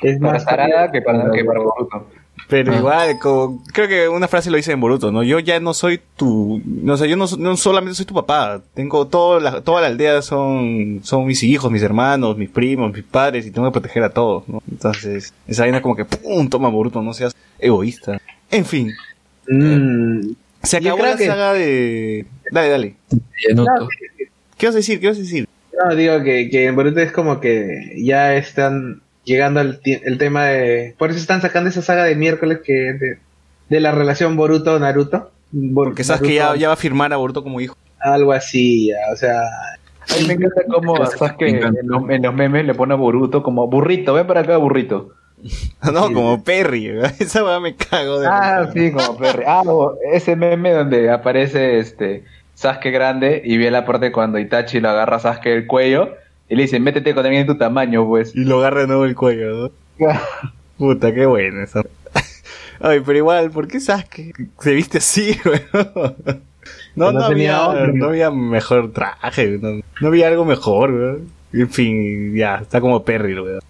[0.03, 2.07] Es Para más Sarada que para, que para Boruto.
[2.51, 2.77] Pero Ah.
[2.79, 5.23] igual, como- creo que una frase lo dice en Boruto, ¿no?
[5.23, 9.07] Yo ya no soy tu, no sé, yo no, no solamente soy tu papá, tengo
[9.07, 13.47] toda la, toda la aldea son, son mis hijos, mis hermanos, mis primos, mis padres
[13.47, 14.61] y tengo que proteger a todos, ¿no?
[14.71, 18.21] Entonces, esa vaina como que, pum, toma Boruto, no seas egoísta.
[18.51, 18.91] En fin,
[19.49, 20.33] Mm,
[20.63, 22.95] se acabó la que- saga de, dale, dale.
[23.49, 23.89] Yanuto.
[24.57, 25.01] ¿Qué vas a decir?
[25.01, 25.49] ¿Qué vas a decir?
[25.83, 29.01] no, digo que, que en Boruto es como que ya están
[29.31, 30.95] llegando al el tema de...
[30.99, 33.19] Por eso están sacando esa saga de miércoles que de,
[33.69, 35.31] de la relación Boruto-Naruto.
[35.53, 37.77] Bor- Porque sabes que ya, Naruto, ya va a firmar a Boruto como hijo.
[38.01, 39.41] Algo así, ya, o sea...
[39.43, 41.81] A mí me encanta cómo Sasuke Me encanta.
[41.81, 45.11] en los, en los memes le pone a Boruto como burrito, ven para acá burrito.
[45.93, 46.15] No, Sí.
[46.15, 46.89] como Perry,
[47.21, 49.45] esa weá me cago de Ah, sí, como Perry.
[49.47, 52.25] Ah, o ese meme donde aparece este
[52.55, 56.15] Sasuke grande y ve la parte cuando Itachi lo agarra a Sasuke del cuello
[56.51, 58.35] y le dice, métete con alguien de tu tamaño, pues.
[58.35, 60.07] Y lo agarra de nuevo el cuello, ¿no?
[60.79, 61.83] Puta, qué bueno eso.
[62.81, 66.17] Ay, pero igual, ¿por qué Sasuke se viste así, weón?
[66.97, 67.93] No, No había, otro.
[67.93, 71.29] no había mejor traje, no, no había algo mejor, weón.
[71.53, 73.61] En fin, ya, está como Perry, weón.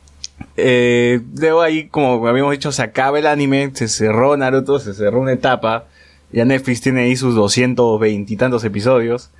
[0.56, 5.20] Eh, luego ahí, como habíamos dicho, se acaba el anime, se cerró Naruto, se cerró
[5.20, 5.84] una etapa.
[6.32, 9.30] Ya Netflix tiene ahí sus 220 y tantos episodios.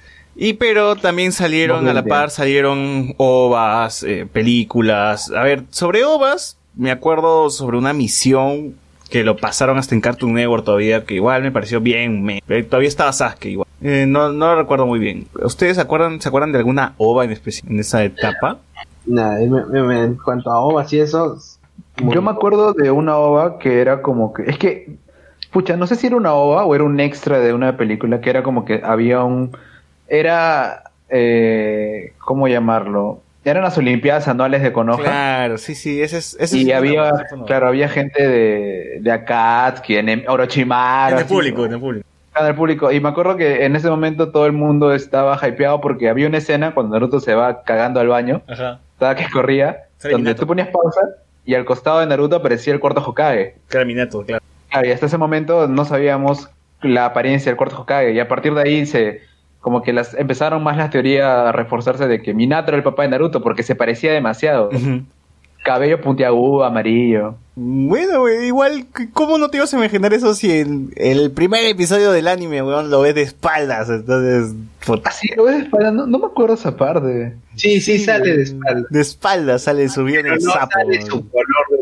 [0.43, 2.09] Y pero también salieron a la 220.
[2.09, 5.31] par, salieron ovas, eh, películas.
[5.31, 8.75] A ver, sobre ovas, me acuerdo sobre una misión
[9.11, 12.63] que lo pasaron hasta en Cartoon Network todavía, que igual me pareció bien, me- eh,
[12.63, 13.69] todavía estaba Sasuke igual.
[13.83, 15.27] Eh, no, no lo recuerdo muy bien.
[15.43, 18.59] ¿Ustedes se acuerdan, se acuerdan de alguna ova en especial en esa etapa?
[19.05, 21.37] Nada, me- me- me- en cuanto a ovas y eso.
[22.01, 24.45] muy- Yo me acuerdo de una ova que era como que.
[24.45, 24.97] Es que.
[25.51, 28.31] Pucha, no sé si era una ova o era un extra de una película que
[28.31, 29.51] era como que había un.
[30.11, 30.83] Era.
[31.09, 33.23] Eh, ¿Cómo llamarlo?
[33.45, 34.99] Eran las Olimpiadas anuales de Konoha.
[35.03, 36.37] Claro, sí, sí, ese es...
[36.39, 37.11] Ese Y es había,
[37.47, 41.15] claro, había gente de, de Akatsuki, en Orochimaru.
[41.15, 42.07] En el público, en el público.
[42.39, 42.93] en el público.
[42.93, 46.37] Y me acuerdo que en ese momento todo el mundo estaba hypeado porque había una
[46.37, 48.81] escena cuando Naruto se va cagando al baño, Ajá.
[48.93, 50.41] estaba que corría, donde Minato.
[50.43, 51.01] tú ponías pausa
[51.47, 53.55] y al costado de Naruto aparecía el cuarto Hokage.
[53.69, 54.45] Claro, Minato, claro.
[54.71, 56.51] Claro, y hasta ese momento no sabíamos
[56.83, 58.13] la apariencia del cuarto Hokage.
[58.13, 59.23] Y a partir de ahí se
[59.61, 63.03] como que las empezaron más las teorías a reforzarse de que Minato era el papá
[63.03, 64.71] de Naruto porque se parecía demasiado.
[65.63, 67.35] Cabello puntiagudo, amarillo.
[67.55, 72.29] Bueno, igual, ¿cómo no te ibas a imaginar eso si en el primer episodio del
[72.29, 73.91] anime, weón, lo ves de espaldas?
[73.91, 74.55] Entonces,
[74.87, 77.35] puta, Así lo ves de espalda, no, no me acuerdo esa parte.
[77.57, 78.87] Sí, sí, sale de espalda.
[78.89, 80.71] de espaldas sale subido en Pero el no sapo.
[80.73, 81.29] sale su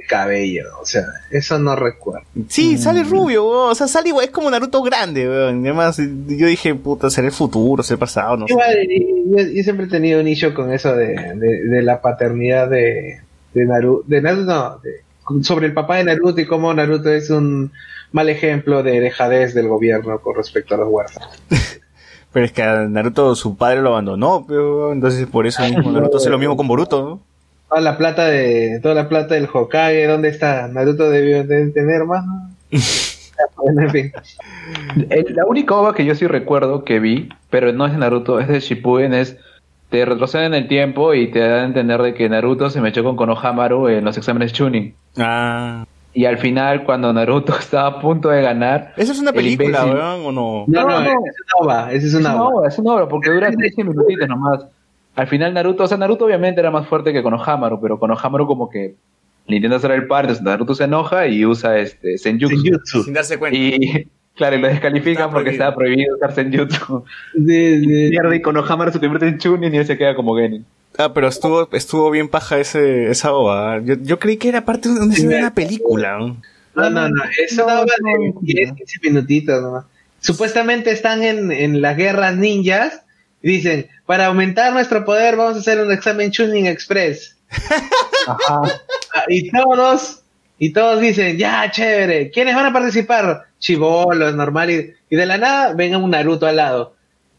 [0.09, 0.65] cabello.
[0.83, 2.27] O sea, eso no recuerdo.
[2.49, 2.79] Sí, Mm.
[2.79, 5.65] sale rubio, weón, o sea, sale igual, es como Naruto grande, weón.
[5.65, 8.55] Y Además, yo dije, puta, será el futuro, será el pasado, no sé.
[8.89, 13.21] Y- yo, siempre he tenido un nicho con eso de, de, de la paternidad de,
[13.55, 14.05] de Naruto.
[14.09, 17.71] De Naruto, no, de- sobre el papá de Naruto y cómo Naruto es un
[18.11, 21.29] mal ejemplo de dejadez del gobierno con respecto a los huérfanos.
[22.33, 26.19] Pero es que a Naruto su padre lo abandonó, pero entonces por eso mismo Naruto
[26.19, 27.21] hace lo mismo con Boruto, ¿no?
[27.69, 30.69] Toda la plata de toda la plata del Hokage, ¿dónde está?
[30.69, 32.25] Naruto debió de tener más.
[32.25, 32.51] ¿no?
[33.57, 34.13] Bueno, en fin.
[35.11, 38.41] El- la única ova que yo sí recuerdo que vi, pero no es de Naruto,
[38.41, 39.37] es de Shippuden, es
[39.91, 43.17] te retroceden el tiempo y te dan a entender de que Naruto se mechó con
[43.17, 44.95] Konohamaru en los exámenes Chunin.
[45.19, 45.85] Ah.
[46.15, 48.93] Y al final, cuando Naruto estaba a punto de ganar...
[48.97, 50.65] ¿Esa es una el película, imbécil- weón, o no?
[50.67, 51.05] No, no, No, no.
[51.05, 52.55] esa es una ova, esa es Es una una ova.
[52.57, 54.67] obra, es una obra, porque dura 15 minutitos nomás.
[55.19, 58.71] Al final Naruto, o sea, Naruto obviamente era más fuerte que Konohamaru, pero Konohamaru como
[58.71, 58.95] que
[59.49, 62.57] le intenta hacer el par, entonces Naruto se enoja y usa este Senjutsu.
[62.57, 63.03] Senjutsu.
[63.03, 63.59] Sin darse cuenta.
[63.59, 64.07] Y
[64.37, 67.05] claro, y lo descalifican Está porque estaba prohibido usar Senjutsu.
[67.35, 68.11] Sí, sí.
[68.11, 70.65] Pierde y Konohamaru se convierte en Chunin y él se queda como Genin.
[70.97, 73.81] Ah, pero estuvo, estuvo bien paja ese, esa ova.
[73.83, 76.17] Yo, yo creí que era parte de una, de una película.
[76.17, 76.37] ¿no?
[76.77, 78.41] No, no, no, es No, de no.
[78.41, 79.85] 10, 15 minutitos nomás.
[80.21, 83.03] Supuestamente están en, en las guerras ninjas
[83.43, 87.37] dicen, para aumentar nuestro poder vamos a hacer un examen Tuning Express.
[88.27, 88.61] Ajá.
[89.15, 90.21] Ah, Y todos,
[90.59, 93.45] y todos dicen, ya, chévere, ¿quiénes van a participar?
[93.59, 96.95] Chivolos, normal, y, y de la nada venga un Naruto al lado.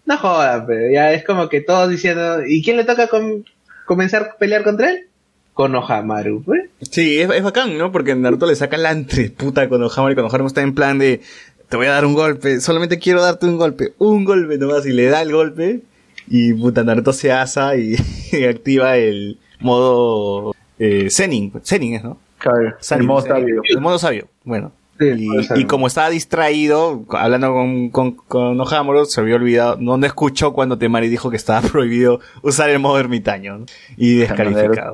[0.05, 3.43] No jodas, pero ya es como que todos diciendo, ¿y quién le toca com-
[3.85, 5.07] comenzar a pelear contra él?
[5.53, 6.63] Konohamaru, pues.
[6.89, 7.91] Sí, es, es bacán, ¿no?
[7.91, 8.95] Porque Naruto le saca la
[9.37, 11.21] puta con Konohamaru y Konohamaru está en plan de
[11.67, 14.91] te voy a dar un golpe, solamente quiero darte un golpe, un golpe nomás y
[14.91, 15.81] le da el golpe
[16.29, 17.95] y puta Naruto se asa y,
[18.31, 22.17] y activa el modo eh, Zenin, Zenin es, ¿no?
[22.37, 23.39] Claro, el modo Zenin.
[23.41, 23.61] sabio.
[23.69, 24.71] El modo sabio, bueno.
[24.99, 29.97] Sí, y, y como estaba distraído, hablando con, con, con Konohamaru, se había olvidado, no,
[29.97, 33.65] no escuchó cuando Temari dijo que estaba prohibido usar el modo ermitaño ¿no?
[33.95, 34.93] y descalificado.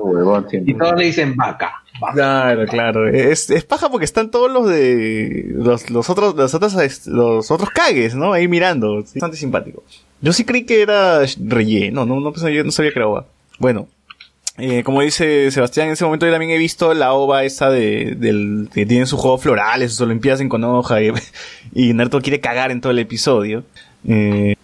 [0.52, 1.82] Y todos le dicen vaca.
[2.12, 3.08] Claro, claro.
[3.08, 7.70] Es, es paja porque están todos los de los, los otros los otros los otros
[7.70, 8.32] cagues, ¿no?
[8.32, 9.82] Ahí mirando, bastante simpático.
[10.20, 13.26] Yo sí creí que era relleno, no no pensaba- yo no sabía que era OVA.
[13.58, 13.88] Bueno,
[14.58, 18.14] eh, como dice Sebastián, en ese momento yo también he visto la OVA esa de
[18.16, 21.12] del que tienen sus juegos florales, sus olimpiadas en Konoha y,
[21.74, 23.64] y Naruto quiere cagar en todo el episodio.
[24.08, 24.54] Eh,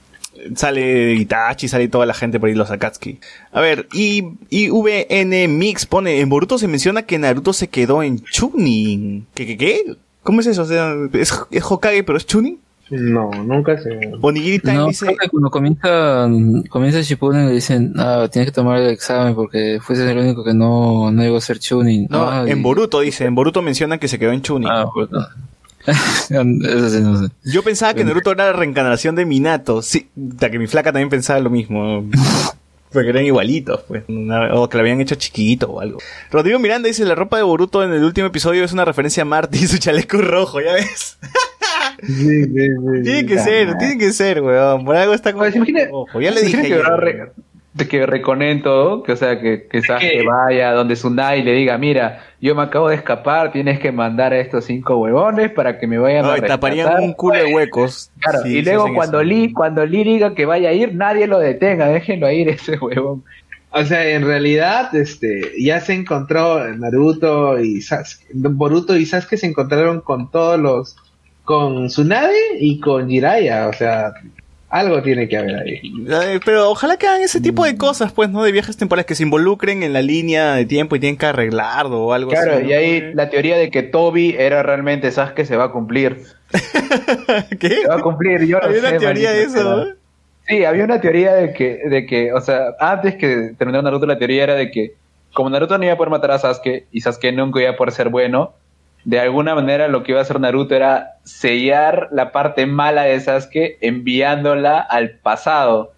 [0.54, 3.18] sale Itachi, sale toda la gente por ahí, los Akatsuki.
[3.52, 8.02] A ver, y, y VN Mix pone, en Boruto se menciona que Naruto se quedó
[8.02, 9.26] en Chunin.
[9.34, 9.96] ¿Qué, qué, qué?
[10.22, 10.62] ¿Cómo es eso?
[10.62, 12.58] O sea, ¿es, es Hokage pero es Chunin?
[12.90, 13.88] No, nunca se.
[14.20, 16.28] Onigiri Time No, dice, creo que cuando comienza,
[16.68, 20.52] comienza Shippuden le dicen, ah, tienes que tomar el examen porque fuiste el único que
[20.52, 22.06] no, no llegó a ser tuning.
[22.10, 24.68] no, Ah, en y- Boruto dice, en Boruto menciona que se quedó en Chunin.
[24.70, 25.24] Ah, perdón.
[25.86, 27.32] Eso sí, no sé.
[27.44, 29.82] Yo pensaba que Naruto era la reencarnación de Minato.
[29.82, 32.04] Sí, hasta que mi flaca también pensaba lo mismo.
[32.92, 34.04] Porque eran igualitos, pues.
[34.08, 35.98] Una- o que lo habían hecho chiquito o algo.
[36.30, 39.24] Rodrigo Miranda dice, la ropa de Boruto en el último episodio es una referencia a
[39.24, 41.18] Marty y su chaleco rojo, ¿ya ves?
[42.04, 44.84] Sí, sí, sí, tiene que ser, tiene que ser, weón.
[44.84, 46.20] Por algo está como Pues, imagina- rojo.
[46.20, 46.60] Ya le dije.
[46.60, 47.32] que ayer.
[47.88, 51.78] Que reconen todo, que o sea, que, que Sasuke vaya donde Tsunade y le diga,
[51.78, 55.86] mira, yo me acabo de escapar, tienes que mandar a estos cinco huevones para que
[55.86, 57.08] me vayan a Ay, taparían rescatar".
[57.08, 58.10] un culo de huecos.
[58.20, 59.28] Claro, Sí, y luego cuando eso.
[59.28, 63.24] Lee, cuando Lee diga que vaya a ir, nadie lo detenga, déjenlo ir ese huevón.
[63.70, 69.46] O sea, en realidad, este, ya se encontró Naruto y Sasuke, Boruto y Sasuke se
[69.46, 70.96] encontraron con todos los,
[71.44, 74.12] con Tsunade y con Jiraiya, o sea,
[74.72, 75.80] algo tiene que haber ahí.
[76.10, 77.66] Ay, Pero ojalá que hagan ese tipo Mm.
[77.66, 78.42] de cosas, pues, ¿no?
[78.42, 82.06] De viajes temporales que se involucren en la línea de tiempo y tienen que arreglarlo
[82.06, 82.62] o algo Claro, así.
[82.64, 82.68] ¿no?
[82.70, 86.16] y ahí la teoría de que Toby era realmente Sasuke se va a cumplir.
[87.60, 87.68] ¿Qué?
[87.82, 89.76] Se va a cumplir, yo no Había sé, una teoría de eso.
[89.76, 89.84] ¿no?
[90.48, 94.18] Sí, había una teoría de que, de que, o sea, antes que terminara Naruto, la
[94.18, 94.94] teoría era de que,
[95.34, 97.92] como Naruto no iba a poder matar a Sasuke y Sasuke nunca iba a poder
[97.92, 98.54] ser bueno,
[99.04, 103.18] de alguna manera lo que iba a hacer Naruto era sellar la parte mala de
[103.20, 105.92] Sasuke enviándola al pasado.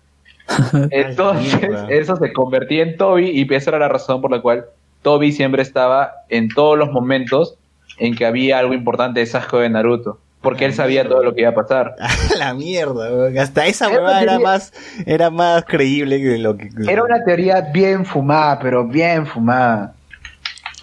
[0.91, 4.67] Entonces, eso se convertía en Toby y esa era la razón por la cual
[5.03, 7.57] Toby siempre estaba en todos los momentos
[7.99, 10.19] en que había algo importante de Sasuke de Naruto.
[10.41, 11.97] Porque él sabía todo lo que iba a pasar.
[12.39, 13.39] la mierda, weón.
[13.39, 14.75] Hasta esa Era huevada era más,
[15.07, 16.69] era más creíble que lo que.
[16.87, 19.94] Era una teoría bien fumada, pero bien fumada.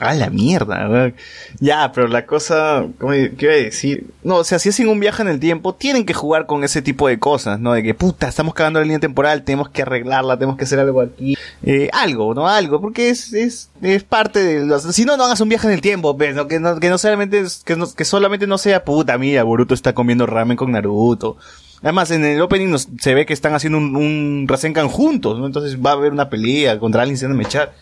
[0.04, 1.14] Ah, la mierda.
[1.60, 4.08] Ya, pero la cosa, ¿cómo, ¿qué iba a decir?
[4.24, 6.82] No, o sea, si hacen un viaje en el tiempo, tienen que jugar con ese
[6.82, 7.74] tipo de cosas, ¿no?
[7.74, 11.02] De que, puta, estamos cagando la línea temporal, tenemos que arreglarla, tenemos que hacer algo
[11.02, 11.38] aquí.
[11.62, 12.47] Eh, algo, ¿no?
[12.47, 14.82] Algo, porque es, es, es parte de los...
[14.82, 16.47] Si no, no hagas un viaje en el tiempo, pues, ¿no?
[16.47, 19.93] Que no, que no solamente, que, no, que solamente no sea, puta, mira, Boruto está
[19.93, 21.38] comiendo ramen con Naruto.
[21.84, 25.45] Además, en el opening se ve que están haciendo un, un Rasengan juntos, ¿no?
[25.45, 27.74] Entonces va a haber una pelea contra alguien sin mechar.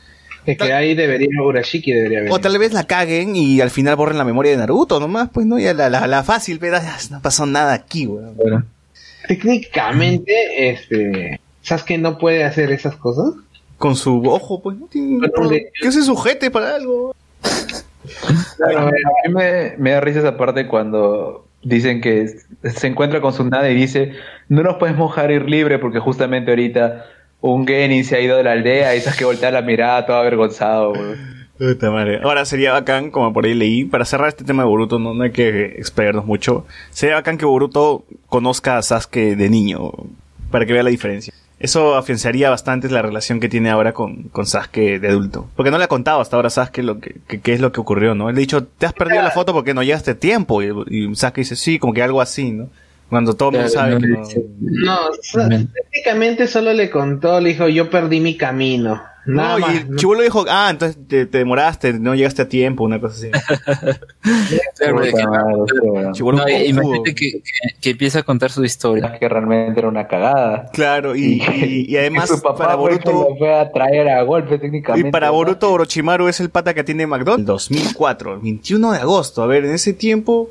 [0.46, 2.32] Es que ahí debería, Urashiki debería haber.
[2.32, 5.46] O tal vez la caguen y al final borren la memoria de Naruto nomás, pues
[5.46, 8.66] no, ya la, la, la fácil, pero ah, no pasó nada aquí, weón.
[9.28, 10.34] Técnicamente,
[10.70, 13.34] este, Sasuke no puede hacer esas cosas.
[13.78, 15.20] Con su ojo, pues no tiene
[15.50, 17.16] de- que se sujete para algo.
[18.58, 18.92] Claro, a
[19.28, 22.28] mí me, me da risa esa parte cuando dicen que
[22.64, 24.14] se encuentra con Tsunade y dice,
[24.48, 27.06] no nos podemos dejar ir libre porque justamente ahorita
[27.42, 30.18] un Genin se ha ido de la aldea y sabes que voltea la mirada todo
[30.18, 30.94] avergonzado.
[30.94, 31.16] güey.
[31.58, 32.22] Puta madre.
[32.24, 35.24] Ahora sería bacán, como por ahí leí, para cerrar este tema de Boruto, no, no
[35.24, 36.66] hay que explayarnos mucho.
[36.90, 39.92] Sería bacán que Boruto conozca a Sasuke de niño,
[40.52, 41.34] para que vea la diferencia.
[41.60, 45.50] Eso afianzaría bastante la relación que tiene ahora con, con Sasuke de adulto.
[45.58, 48.30] Porque no le ha contado hasta ahora Sasuke lo que, es lo que ocurrió, ¿no?
[48.30, 50.64] Él le ha dicho, te has perdido la foto porque no llegaste tiempo.
[50.64, 52.70] Y, y Sasuke dice, sí, como que algo así, ¿no?
[53.10, 54.24] Cuando todo el mundo sabe no que no...
[54.60, 54.98] No,
[55.92, 59.02] técnicamente solo le contó, le dijo, yo perdí mi camino.
[59.26, 59.98] Nada No, y más, ¿no?
[59.98, 63.32] chibolo dijo, ah, entonces te, te demoraste, no llegaste a tiempo, una cosa así.
[66.14, 67.42] Chibolo imagínate que, que,
[67.82, 69.18] que empieza a contar su historia.
[69.20, 70.70] que realmente era una cagada.
[70.74, 73.12] Claro, y, y, y además su papá para Boruto...
[73.12, 75.10] lo fue a traer a golpe técnicamente.
[75.10, 75.34] Y para ¿no?
[75.34, 77.46] Boruto Orochimaru es el pata que tiene McDonald's.
[77.46, 79.44] 2004, el 21 de agosto.
[79.44, 80.50] A ver, en ese tiempo...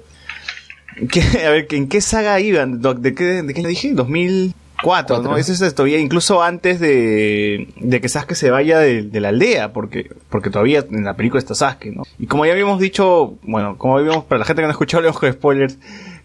[1.10, 2.80] ¿qué- a ver, ¿en qué saga iban?
[2.80, 3.92] ¿De qué, de qué le dije?
[3.94, 5.22] 2004, ¿no?
[5.24, 5.36] Cuatro.
[5.36, 9.72] Ese es todavía incluso antes de, de que Sasuke se vaya de, de la aldea,
[9.72, 12.02] porque, porque todavía en la película está Sasuke, ¿no?
[12.18, 15.12] Y como ya habíamos dicho, bueno, como habíamos, para la gente que no ha escuchado,
[15.14, 15.78] con spoilers,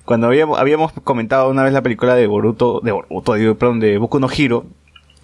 [0.05, 3.97] cuando habíamos, habíamos comentado una vez la película de Boruto, de Boruto, digo, perdón, de
[3.97, 4.65] Boku no Hiro,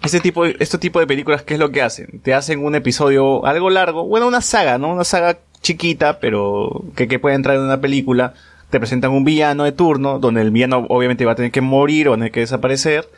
[0.02, 2.20] este tipo, este tipo de películas, ¿qué es lo que hacen?
[2.22, 4.90] Te hacen un episodio algo largo, bueno, una saga, ¿no?
[4.92, 8.32] Una saga chiquita, pero que, que puede entrar en una película.
[8.70, 12.08] Te presentan un villano de turno, donde el villano obviamente va a tener que morir
[12.08, 13.08] o va a tener que desaparecer.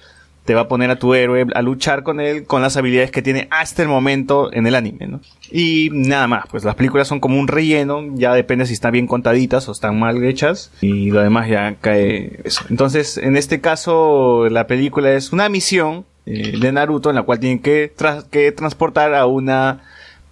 [0.45, 3.23] Te va a poner a tu héroe a luchar con él con las habilidades que
[3.23, 5.21] tiene hasta el momento en el anime, ¿no?
[5.53, 9.07] Y nada más, pues las películas son como un relleno, ya depende si están bien
[9.07, 12.65] contaditas o están mal hechas, y lo demás ya cae eso.
[12.71, 17.39] Entonces, en este caso, la película es una misión eh, de Naruto en la cual
[17.39, 17.93] tienen que,
[18.31, 19.83] que transportar a una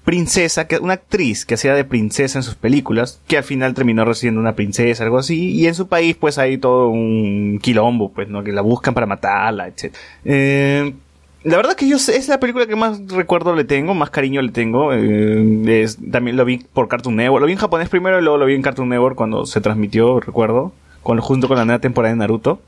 [0.05, 4.05] princesa, que, una actriz que hacía de princesa en sus películas, que al final terminó
[4.05, 8.29] residiendo una princesa, algo así, y en su país pues hay todo un quilombo, pues,
[8.29, 8.43] ¿no?
[8.43, 9.95] Que la buscan para matarla, etc.
[10.25, 10.95] Eh,
[11.43, 14.43] la verdad que yo sé, es la película que más recuerdo le tengo, más cariño
[14.43, 14.93] le tengo.
[14.93, 17.41] eh, también lo vi por Cartoon Network.
[17.41, 20.21] Lo vi en japonés primero y luego lo vi en Cartoon Network cuando se transmitió,
[20.21, 20.73] recuerdo,
[21.03, 22.61] junto con la nueva temporada de Naruto.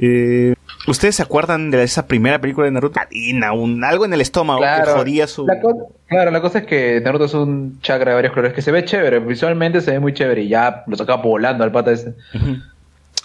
[0.00, 0.54] Eh,
[0.86, 2.98] ¿Ustedes se acuerdan de esa primera película de Naruto?
[2.98, 5.46] Harina, un, algo en el estómago que Claro, jodía su...
[5.46, 5.60] La
[6.08, 8.84] claro, la cosa es que Naruto es un chakra de varios colores que se ve
[8.84, 12.14] chévere, visualmente se ve muy chévere y ya lo saca volando al pata ese.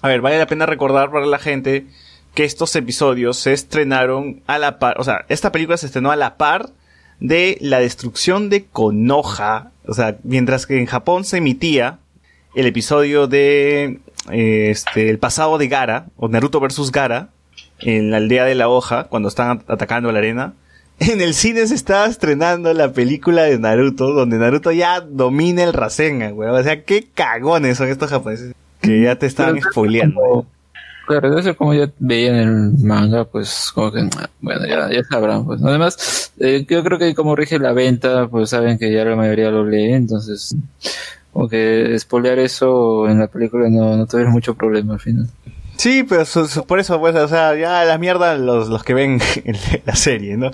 [0.02, 1.88] A ver, vale la pena recordar para la gente
[2.36, 6.16] que estos episodios se estrenaron a la par, o sea, esta película se estrenó a
[6.16, 6.70] la par
[7.20, 11.98] de la destrucción de Konoha, o sea, mientras que en Japón se emitía
[12.54, 14.00] el episodio de
[14.32, 17.30] eh, este el pasado de Gara o Naruto versus Gara
[17.82, 20.54] en la aldea de la hoja cuando están at- atacando la arena.
[21.00, 25.74] En el cine se estaba estrenando la película de Naruto, donde Naruto ya domina el
[25.74, 26.56] Rasengan, weón.
[26.60, 28.56] O sea, qué cagones son estos japoneses.
[28.82, 30.48] Que ya te Pero- spoileando.
[31.06, 34.10] Claro, ser como ya veían el manga, pues como que,
[34.42, 35.62] bueno, ya, ya sabrán, pues.
[35.64, 39.50] Además, eh, yo creo que como rige la venta, pues saben que ya la mayoría
[39.50, 40.54] lo lee, entonces,
[41.32, 45.28] como que spoilear eso en la película no, no tuvieron mucho problema al final.
[45.78, 48.94] Sí, pero su- su- por eso, pues, o sea, ya la mierda los, los que
[48.96, 49.20] ven
[49.86, 50.50] la serie, ¿no?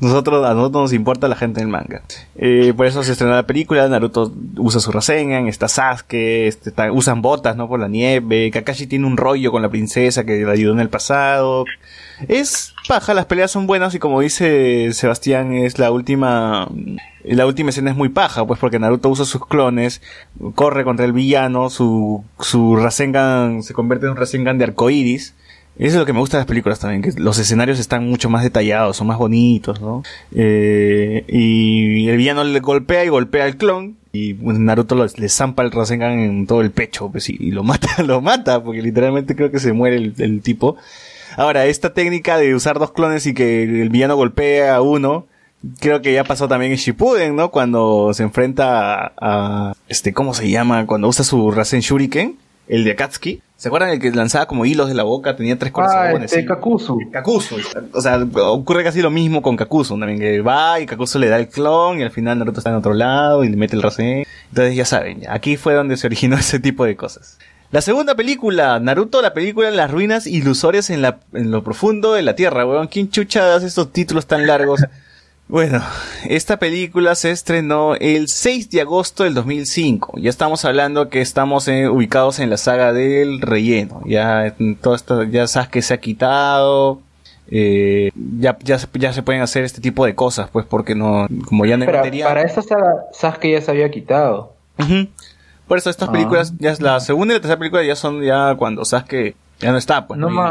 [0.00, 2.02] Nosotros, a nosotros nos importa la gente del manga.
[2.36, 7.22] Eh, por eso se estrenó la película, Naruto usa su Rasengan, está Sasuke, este, usan
[7.22, 7.68] botas, ¿no?
[7.68, 10.88] Por la nieve, Kakashi tiene un rollo con la princesa que le ayudó en el
[10.88, 11.64] pasado.
[12.28, 16.68] Es paja, las peleas son buenas y como dice Sebastián, es la última,
[17.24, 20.02] la última escena es muy paja, pues porque Naruto usa sus clones,
[20.54, 25.34] corre contra el villano, su, su Rasengan se convierte en un Rasengan de arcoiris.
[25.76, 28.30] Eso es lo que me gusta de las películas también, que los escenarios están mucho
[28.30, 30.04] más detallados, son más bonitos, ¿no?
[30.32, 35.64] Eh, y el villano le golpea y golpea al clon, y Naruto lo- le zampa
[35.64, 39.34] el Rasengan en todo el pecho, pues, y, y lo mata, lo mata, porque literalmente
[39.34, 40.76] creo que se muere el, el tipo.
[41.36, 45.26] Ahora, esta técnica de usar dos clones y que el villano golpea a uno,
[45.80, 47.50] creo que ya pasó también en Shippuden, ¿no?
[47.50, 50.86] Cuando se enfrenta a, a- este, ¿cómo se llama?
[50.86, 52.36] Cuando usa su Rasen Shuriken,
[52.68, 53.40] el de Akatsuki.
[53.56, 55.36] ¿Se acuerdan el que lanzaba como hilos de la boca?
[55.36, 56.24] Tenía tres Ah, corazones.
[56.32, 56.46] este sí.
[56.46, 56.98] Kakuzu.
[57.12, 57.56] Kakuzu.
[57.92, 58.18] O sea,
[58.48, 62.00] ocurre casi lo mismo con Kakuzu también, que va y Kakuzu le da el clon
[62.00, 64.24] y al final Naruto está en otro lado y le mete el Rasen.
[64.50, 67.38] Entonces ya saben, ya, aquí fue donde se originó ese tipo de cosas.
[67.74, 72.12] La segunda película, Naruto, la película en las ruinas ilusorias en, la, en lo profundo
[72.12, 72.86] de la tierra, weón.
[72.86, 74.80] ¿Quién chucha hace estos títulos tan largos?
[75.46, 75.82] Bueno,
[76.26, 80.14] esta película se estrenó el 6 de agosto del 2005.
[80.16, 84.00] Ya estamos hablando que estamos eh, ubicados en la saga del relleno.
[84.06, 87.02] Ya todo esto, ya sabes que se ha quitado.
[87.50, 88.10] eh,
[88.40, 91.66] ya, ya, se- ya se pueden hacer este tipo de cosas, pues porque no, como
[91.66, 92.28] ya no hay Pero material.
[92.28, 94.54] para esta saga, Sasuke ya se había quitado.
[94.78, 95.08] Ujú.
[95.68, 96.12] Por eso estas Ah.
[96.12, 99.34] películas, ya es la segunda y la tercera película ya son ya cuando sabes que
[99.60, 100.18] ya no está, pues.
[100.20, 100.42] No, ¿no?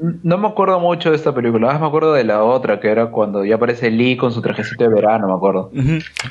[0.00, 2.90] me, no me acuerdo mucho de esta película, más me acuerdo de la otra, que
[2.90, 5.70] era cuando ya aparece Lee con su trajecito de verano, me acuerdo.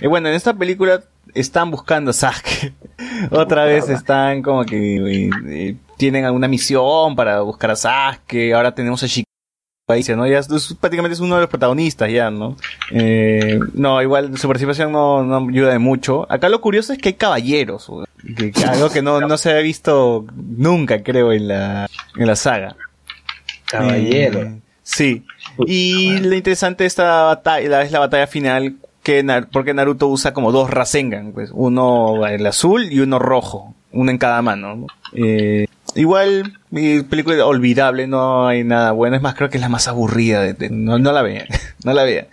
[0.01, 1.01] Y bueno, en esta película
[1.33, 2.73] están buscando a Sasuke.
[3.31, 8.53] Otra vez están como que eh, tienen alguna misión para buscar a Sasuke.
[8.53, 9.07] Ahora tenemos a
[9.87, 10.25] ahí, ¿no?
[10.27, 12.55] Ya es, es- prácticamente es uno de los protagonistas ya, ¿no?
[12.91, 16.25] Eh, no, igual su participación no, no ayuda de mucho.
[16.31, 17.91] Acá lo curioso es que hay caballeros,
[18.37, 22.35] que, que algo que no, no se ha visto nunca, creo, en la, en la
[22.35, 22.75] saga.
[23.65, 24.39] Caballero.
[24.39, 25.25] Eh, sí.
[25.65, 30.53] Y lo interesante de esta batalla es la batalla final que porque Naruto usa como
[30.53, 34.75] dos Rasengan, pues uno el azul y uno rojo, uno en cada mano.
[34.77, 34.87] ¿no?
[35.13, 35.65] Eh,
[35.95, 39.87] igual mi película olvidable, no hay nada bueno, es más creo que es la más
[39.87, 41.47] aburrida, de, no, no la vean,
[41.83, 42.27] no la vean.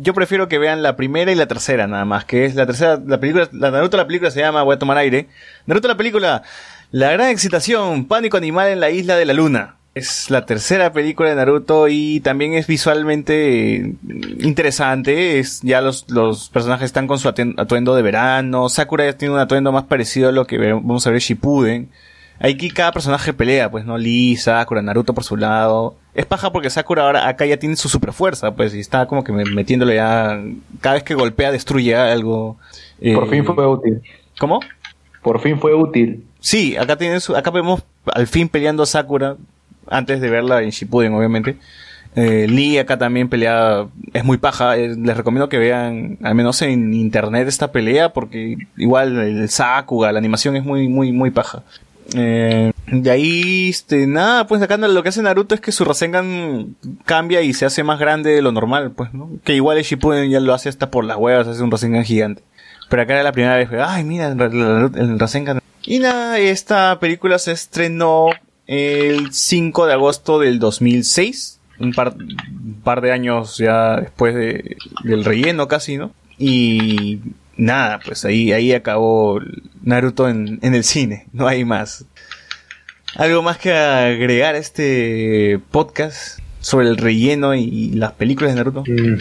[0.00, 2.98] Yo prefiero que vean la primera y la tercera nada más, que es la tercera,
[3.06, 5.28] la película, la Naruto la película se llama Voy a tomar aire.
[5.66, 6.42] Naruto la película,
[6.90, 9.76] La gran excitación, pánico animal en la isla de la luna.
[9.94, 13.94] Es la tercera película de Naruto y también es visualmente eh,
[14.40, 15.38] interesante.
[15.38, 18.68] Es, ya los, los personajes están con su atuen- atuendo de verano.
[18.68, 21.88] Sakura ya tiene un atuendo más parecido a lo que vamos a ver en Shippuden.
[22.40, 23.96] Aquí cada personaje pelea, pues, ¿no?
[23.96, 25.96] Lee, Sakura, Naruto por su lado.
[26.14, 29.22] Es paja porque Sakura ahora acá ya tiene su super fuerza, pues, y está como
[29.24, 30.40] que me- metiéndole ya.
[30.80, 32.56] Cada vez que golpea, destruye algo.
[33.14, 34.02] Por Eh, fin fue útil.
[34.38, 34.60] ¿Cómo?
[35.22, 36.24] Por fin fue útil.
[36.40, 37.82] Sí, acá tiene su- acá vemos
[38.12, 39.36] al fin peleando a Sakura,
[39.88, 41.56] antes de verla en Shippuden, obviamente.
[42.16, 46.62] Eh, Lee acá también pelea, es muy paja, eh, les recomiendo que vean, al menos
[46.62, 51.62] en internet esta pelea, porque igual el Sakuga, la animación es muy, muy, muy paja.
[52.14, 56.76] Eh, de ahí, este, nada, pues acá lo que hace Naruto es que su Rasengan
[57.06, 59.30] cambia y se hace más grande de lo normal, pues, ¿no?
[59.42, 62.42] Que igual el Shippuden ya lo hace hasta por las huevas, hace un Rasengan gigante.
[62.90, 65.60] Pero acá era la primera vez, ay, mira, el, el- Rasengan.
[65.86, 68.26] Y nada, esta película se estrenó
[68.66, 74.76] el 5 de agosto del 2006, un par, un par de años ya después de,
[75.02, 76.12] del relleno casi, ¿no?
[76.38, 77.20] Y
[77.56, 79.40] nada, pues ahí, ahí acabó
[79.82, 82.04] Naruto en, en el cine, no hay más.
[83.16, 88.82] ¿Algo más que agregar a este podcast sobre el relleno y las películas de Naruto?
[88.86, 89.18] Mm.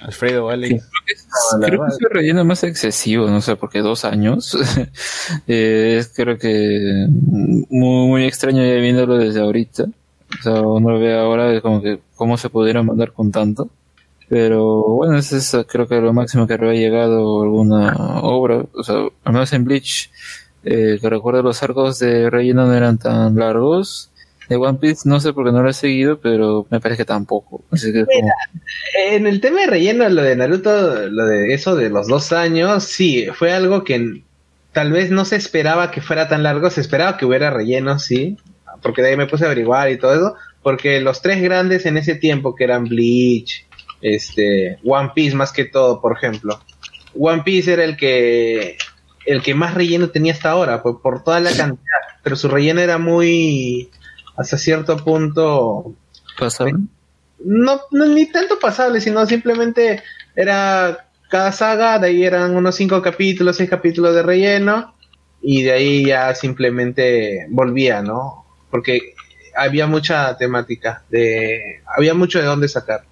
[0.00, 0.68] Alfredo, vale.
[0.68, 4.56] Creo que es el relleno más excesivo, no sé, porque dos años
[5.48, 9.84] eh, es creo que muy, muy extraño ya viéndolo desde ahorita.
[9.84, 13.70] O sea, uno lo ve ahora es como que cómo se pudiera mandar con tanto.
[14.28, 18.64] Pero bueno, es creo que lo máximo que había llegado alguna obra.
[18.74, 20.10] O sea, al menos en Bleach,
[20.64, 24.10] eh, que recuerdo los arcos de relleno no eran tan largos.
[24.48, 27.04] De One Piece no sé por qué no lo he seguido, pero me parece que
[27.04, 27.62] tampoco.
[27.70, 28.06] Así que
[29.06, 32.84] En el tema de relleno, lo de Naruto, lo de eso de los dos años,
[32.84, 34.22] sí, fue algo que
[34.72, 38.38] tal vez no se esperaba que fuera tan largo, se esperaba que hubiera relleno, sí,
[38.80, 41.98] porque de ahí me puse a averiguar y todo eso, porque los tres grandes en
[41.98, 43.66] ese tiempo, que eran Bleach,
[44.00, 46.60] este, One Piece más que todo, por ejemplo,
[47.18, 48.76] One Piece era el que
[49.26, 52.80] el que más relleno tenía hasta ahora, por, por toda la cantidad, pero su relleno
[52.80, 53.90] era muy
[54.36, 55.94] hasta cierto punto
[56.38, 56.70] pasaba.
[57.44, 60.02] no, no ni tanto pasable, sino simplemente
[60.34, 64.94] era cada saga, de ahí eran unos cinco capítulos, seis capítulos de relleno,
[65.42, 68.46] y de ahí ya simplemente volvía, ¿no?
[68.70, 69.14] Porque
[69.54, 73.04] había mucha temática, de había mucho de dónde sacar.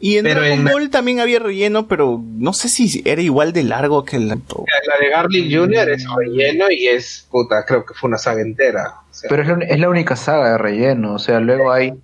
[0.00, 3.52] Y en Pero Dragon en- Ball también había relleno, pero no sé si era igual
[3.52, 5.90] de largo que el La de Garlic Jr.
[5.90, 8.94] es relleno y es, puta, creo que fue una saga entera.
[9.10, 11.94] O sea, Pero es la, es la única saga de relleno, o sea, luego hay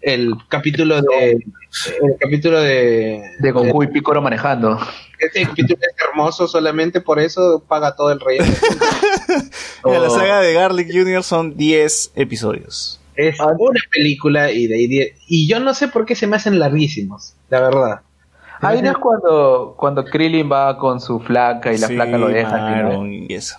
[0.00, 1.32] el capítulo de...
[1.32, 3.22] El capítulo de...
[3.38, 4.78] de Goku y Piccolo manejando.
[5.18, 8.52] Este capítulo es hermoso, solamente por eso paga todo el relleno.
[9.84, 11.22] La saga de Garlic Jr.
[11.22, 12.98] son 10 episodios.
[13.16, 13.48] Es Ah.
[13.58, 16.58] una película y de ahí die- y yo no sé por qué se me hacen
[16.58, 18.00] larguísimos, la verdad.
[18.60, 22.28] Ahí no es cuando, cuando Krillin va con su flaca y la Sí, flaca lo
[22.28, 22.50] deja.
[22.50, 23.56] claro, y eso.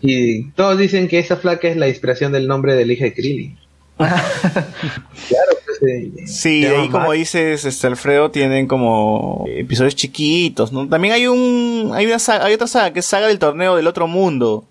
[0.00, 3.58] Y todos dicen que esa flaca es la inspiración del nombre del hijo de Krillin.
[3.98, 10.88] claro, pues, eh, Sí, ahí como dices, este Alfredo, tienen como episodios chiquitos, ¿no?
[10.88, 13.86] También hay un, hay una saga, hay otra saga que es Saga del Torneo del
[13.86, 14.64] Otro Mundo.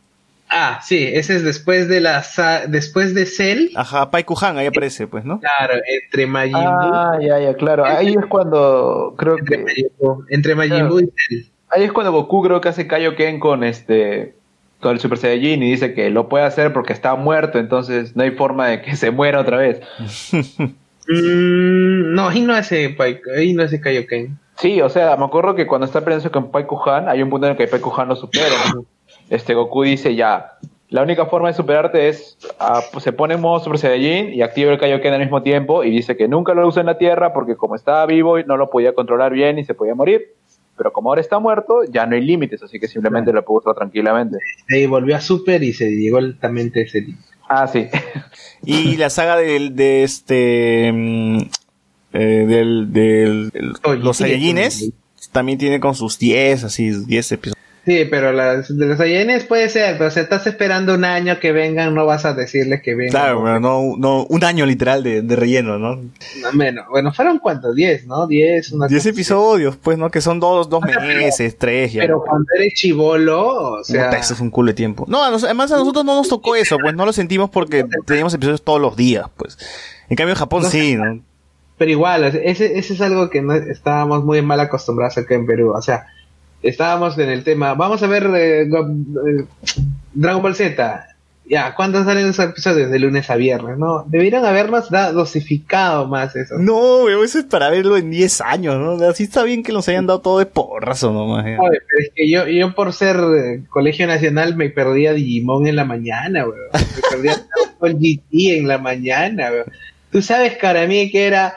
[0.49, 2.23] Ah, sí, ese es después de la
[2.67, 3.69] después de Cell.
[3.75, 5.39] Ajá, Pai Kuhan, ahí aparece, pues, ¿no?
[5.39, 5.73] Claro,
[6.03, 6.61] entre Majin Buu,
[6.93, 7.83] Ah, ya, ya, claro.
[7.85, 10.89] Ahí es cuando creo entre que Majin Buu, entre Majin Claro.
[10.89, 11.45] Buu y Cell.
[11.69, 14.35] ahí es cuando Goku creo que hace Kaioken con este
[14.81, 18.21] con el Super Saiyajin y dice que lo puede hacer porque está muerto, entonces no
[18.23, 19.81] hay forma de que se muera otra vez.
[21.07, 24.39] Mm, no, ahí no hace Pai- ahí no hace Kaioken.
[24.57, 27.45] Sí, o sea, me acuerdo que cuando está peleando con Pai Kuhan, hay un punto
[27.45, 28.45] en el que Pai Kuhan lo supera.
[29.29, 30.53] Este Goku dice ya,
[30.89, 34.41] la única forma de superarte es, ah, pues, se pone en modo Super Saiyajin y
[34.41, 37.33] activa el Kaioken al mismo tiempo y dice que nunca lo usa en la Tierra
[37.33, 40.33] porque como estaba vivo no lo podía controlar bien y se podía morir.
[40.77, 43.75] Pero como ahora está muerto, ya no hay límites, así que simplemente lo puedo usar
[43.75, 44.37] tranquilamente.
[44.67, 47.23] De ahí volvió a Super y se llegó altamente ese límite.
[47.47, 47.87] Ah, sí.
[48.65, 51.37] Y la saga del, de este, mm,
[52.13, 54.91] eh, del, del, del- Oye, los Saiyajines,
[55.31, 57.54] también tiene con sus 10, así, 10 episodios.
[57.85, 61.51] Sí, pero las de los Saiyajines puede ser, pero si estás esperando un año que
[61.51, 63.11] vengan, no vas a decirles que vengan.
[63.11, 65.97] Claro, pero no, no, un año literal de, de relleno, ¿no?
[65.97, 66.85] no, menos.
[66.89, 68.25] Bueno, fueron cuántos, 10, ¿no?
[68.25, 70.09] 10, una 10 cosa episodios, pues, ¿no?
[70.09, 72.01] Que son dos, dos pero- meses, tres ya.
[72.01, 75.05] Pero cuando eres chivolo, o sea, Puta, eso es un culo de tiempo.
[75.07, 78.33] No, nos- además a nosotros no nos tocó eso, pues no lo sentimos porque teníamos
[78.33, 79.59] episodios todos los días, pues.
[80.09, 81.21] En cambio en Japón No sí, ¿no?
[81.77, 85.71] pero igual, ese, ese es algo que no, estábamos muy mal acostumbrados acá en Perú.
[85.75, 86.07] O sea,
[86.69, 89.45] estábamos en el tema, vamos a ver eh, eh,
[90.13, 91.07] Dragon Ball Z.
[91.47, 92.89] Ya, ¿cuándo salen los episodios?
[92.89, 94.03] De lunes a viernes, ¿no?
[94.07, 96.55] Debieron habernos da- dosificado más eso.
[96.57, 99.05] No, weón, eso es para verlo en 10 años, ¿no?
[99.07, 101.45] Así está bien que nos hayan dado todo de porrazo nomás.
[101.45, 105.75] Oye, pero es que yo, yo por ser eh, colegio nacional me perdía Digimon en
[105.75, 106.57] la mañana, weón.
[106.73, 107.45] Me perdía
[107.79, 109.65] Ball GT en la mañana, weón.
[110.11, 111.53] Tú sabes, cara, mí que era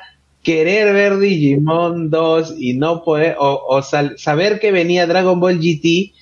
[0.48, 5.58] querer ver Digimon 2 y no poder, o, o sal- saber que venía Dragon Ball
[5.60, 6.14] GT.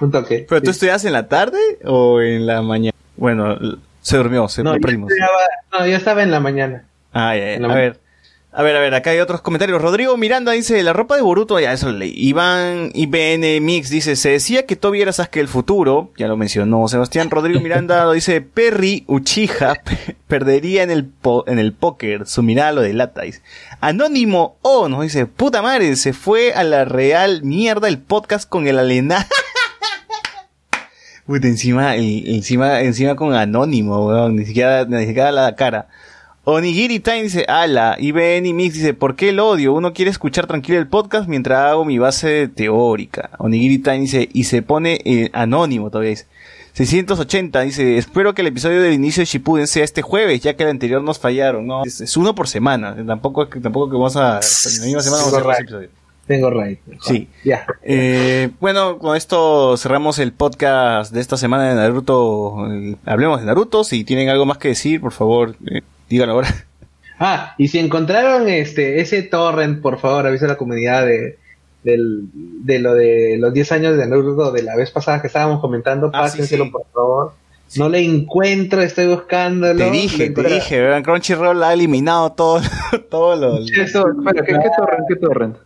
[0.00, 0.44] Un toque.
[0.48, 2.96] ¿Pero tú estudias en la tarde o en la mañana?
[3.16, 3.56] Bueno,
[4.00, 4.80] se durmió, se no, yo
[5.70, 6.84] no, yo estaba en la mañana.
[7.12, 7.64] Ah, ya, ya.
[7.64, 8.00] A ver.
[8.52, 9.80] A ver, a ver, acá hay otros comentarios.
[9.80, 12.12] Rodrigo Miranda dice, la ropa de Boruto, ya eso lo leí.
[12.16, 16.88] Iván IBN Mix dice, se decía que Toby era Sasuke el futuro, ya lo mencionó.
[16.88, 22.26] Sebastián Rodrigo Miranda lo dice, Perry Uchiha pe- perdería en el, po- en el póker,
[22.26, 23.22] su mirada lo delata.
[23.22, 23.40] Dice.
[23.80, 28.66] Anónimo O nos dice, puta madre, se fue a la real mierda el podcast con
[28.66, 29.28] el alena.
[31.26, 35.86] Puta, encima, el- encima, encima con anónimo, weón, ni siquiera, ni siquiera la cara.
[36.44, 39.74] Onigiri Time dice, ala, IBN Mix dice, ¿por qué el odio?
[39.74, 43.30] Uno quiere escuchar tranquilo el podcast mientras hago mi base teórica.
[43.38, 46.26] Onigiri Time dice, y se pone eh, anónimo todavía dice.
[46.72, 50.62] 680 dice, espero que el episodio del inicio de Shippuden sea este jueves, ya que
[50.62, 51.66] el anterior nos fallaron.
[51.66, 52.96] No, es, es uno por semana.
[53.06, 55.90] Tampoco es que, tampoco que vamos a, la misma semana vamos a hacer dos episodios.
[56.26, 56.78] Tengo right.
[57.02, 57.28] Sí.
[57.44, 57.66] Ya.
[57.82, 62.68] Eh, bueno, con esto cerramos el podcast de esta semana de Naruto.
[62.70, 63.82] Eh, hablemos de Naruto.
[63.82, 66.48] Si tienen algo más que decir, por favor, eh, díganlo ahora.
[67.22, 71.36] Ah, y si encontraron este ese torrent, por favor, avisa a la comunidad de,
[71.84, 75.60] del, de lo de los 10 años de Naruto de la vez pasada que estábamos
[75.60, 76.10] comentando.
[76.14, 76.70] Ah, sí, Pásenselo, sí.
[76.70, 77.34] por favor.
[77.76, 79.78] No le encuentro, estoy buscándolo.
[79.78, 81.02] Te dije, te dije, ¿verdad?
[81.02, 82.62] Crunchyroll ha eliminado todo,
[83.10, 83.58] todo lo...
[83.58, 85.04] Eso, espera, ¿qué, qué torrent?
[85.06, 85.56] ¿Qué torrent?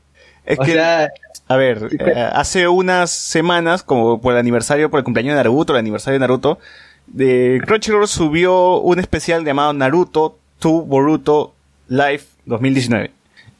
[0.44, 1.08] Es O que, sea,
[1.46, 5.72] a ver, eh, hace unas semanas, como por el aniversario, por el cumpleaños de Naruto,
[5.72, 6.58] el aniversario de Naruto,
[7.06, 11.54] de Crunchyroll subió un especial llamado Naruto to Boruto
[11.88, 13.10] Live 2019.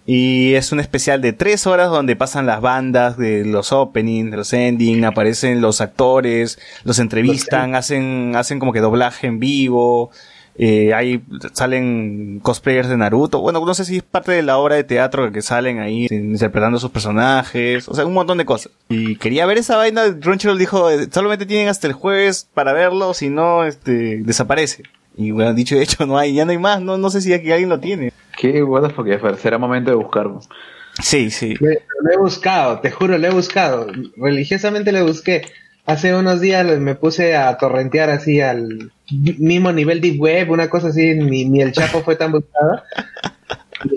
[0.07, 4.37] Y es un especial de tres horas donde pasan las bandas de los openings, de
[4.37, 10.11] los endings, aparecen los actores, los entrevistan, hacen, hacen como que doblaje en vivo,
[10.57, 13.41] eh, ahí salen cosplayers de Naruto.
[13.41, 16.79] Bueno, no sé si es parte de la obra de teatro que salen ahí interpretando
[16.79, 17.89] sus personajes.
[17.89, 18.73] O sea, un montón de cosas.
[18.89, 20.03] Y quería ver esa vaina.
[20.21, 24.85] Crunchyroll dijo, eh, solamente tienen hasta el jueves para verlo, si no, este, desaparece.
[25.17, 26.81] Y bueno, dicho y hecho, no hay, ya no hay más.
[26.81, 28.13] No, no sé si aquí alguien lo tiene.
[28.37, 28.63] ¿Qué?
[28.63, 29.37] What the fuck, Fer?
[29.37, 30.41] Será momento de buscarlo.
[31.03, 31.57] Sí, sí.
[31.59, 33.89] lo he buscado, te juro, lo he buscado.
[34.17, 35.43] Religiosamente lo busqué.
[35.87, 40.89] Hace unos días me puse a torrentear así al mismo nivel Deep Web, una cosa
[40.89, 42.83] así, ni, ni el Chapo fue tan buscado.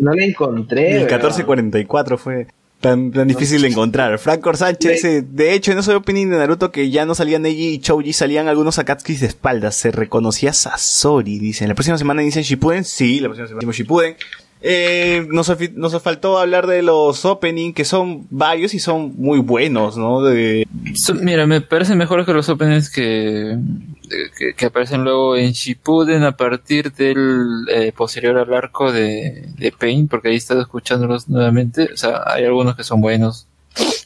[0.01, 0.87] No le encontré.
[0.91, 1.07] el weón.
[1.07, 2.47] 1444 fue
[2.81, 4.19] tan, tan difícil de encontrar.
[4.19, 7.75] Franco Sánchez dice, de hecho, en ese opening de Naruto que ya no salían Neji
[7.75, 9.75] y Chouji, salían algunos Akatsuki de espaldas.
[9.75, 11.67] Se reconocía Sasori, dice.
[11.67, 12.83] La próxima semana inician Shippuden.
[12.83, 14.15] Sí, la próxima semana Shippuden.
[14.61, 19.97] Eh, nos, nos faltó hablar de los opening, que son varios y son muy buenos,
[19.97, 20.23] ¿no?
[20.23, 20.67] De,
[21.21, 23.57] mira, me parecen mejores que los openings que,
[24.37, 29.71] que, que aparecen luego en Shippuden a partir del eh, posterior al arco de, de
[29.71, 31.89] Pain, porque ahí he estado escuchándolos nuevamente.
[31.93, 33.45] O sea, hay algunos que son buenos,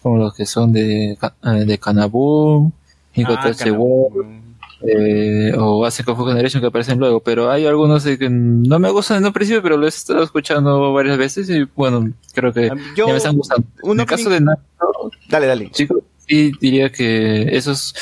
[0.01, 2.71] como los que son de, eh, de Kanabu,
[3.13, 4.50] Hikotetsu Ah,
[4.87, 9.17] eh, o Ase Fu Generation que aparecen luego, pero hay algunos que no me gustan
[9.17, 13.05] en un principio, pero los he estado escuchando varias veces y bueno, creo que Yo-
[13.07, 13.67] ya me están gustando.
[13.83, 15.69] en el caso de Naruto, Dale, dale.
[15.71, 17.93] chicos, sí diría que esos,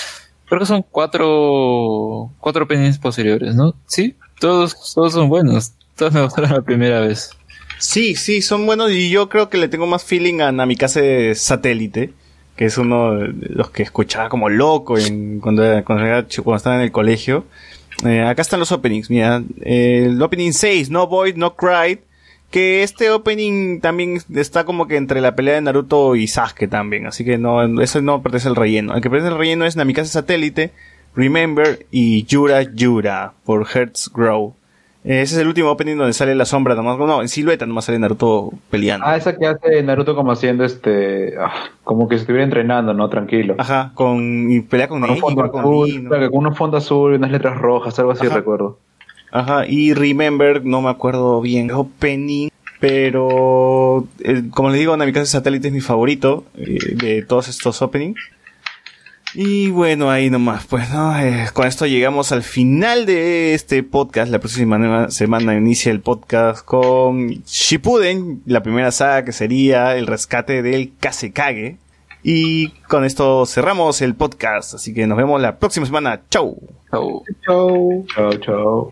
[0.47, 3.75] creo que son cuatro, cuatro openings posteriores, ¿no?
[3.87, 7.31] Sí, todos, todos son buenos, todos me gustaron la primera vez.
[7.77, 12.13] Sí, sí, son buenos y yo creo que le tengo más feeling a Namikaze Satélite,
[12.59, 16.03] que es uno de los que escuchaba como loco en, cuando, era- cuando,
[16.43, 17.45] cuando estaba en el colegio.
[18.05, 19.41] Eh, acá están los openings, mira.
[19.61, 21.99] Eh, el opening 6, No Void, No Cry,
[22.51, 27.07] que este opening también está como que entre la pelea de Naruto y Sasuke también,
[27.07, 28.93] así que no, eso no pertenece al relleno.
[28.93, 30.71] El que pertenece al relleno es Namikaze Satélite,
[31.15, 34.53] Remember y Yura Yura por Hertz Grow.
[35.05, 37.85] Eh, Ese es el último opening donde sale la sombra, nomás, no, en silueta nomás
[37.85, 39.05] sale Naruto peleando.
[39.07, 41.35] Ah, esa que hace Naruto como haciendo este.
[41.39, 43.09] ah, como que se estuviera entrenando, ¿no?
[43.09, 43.55] Tranquilo.
[43.57, 46.09] Ajá, con, y pelea con Con un Neji, fondo con azul, Lee, ¿no?
[46.09, 48.35] claro, con un fondo azul y unas letras rojas, algo así Ajá.
[48.35, 48.77] recuerdo.
[49.31, 55.67] Ajá, y Remember, no me acuerdo bien, opening, pero eh, como les digo, Namikaze Satélite
[55.67, 58.19] es mi favorito eh, de todos estos openings.
[59.35, 61.17] Y bueno, ahí nomás, pues, ¿no?
[61.19, 64.31] Eh, con esto llegamos al final de este podcast.
[64.31, 70.63] La próxima semana, inicia el podcast con Shippuden, la primera saga que sería el rescate
[70.63, 71.77] del Kasekage.
[72.23, 76.21] Y con esto cerramos el podcast, así que nos vemos la próxima semana.
[76.29, 76.57] ¡Chau!
[76.91, 77.23] Chau.
[77.45, 78.05] Chau.
[78.13, 78.89] Chao, chao.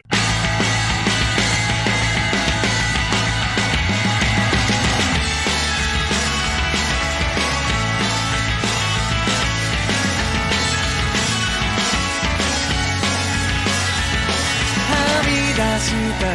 [16.18, 16.26] 風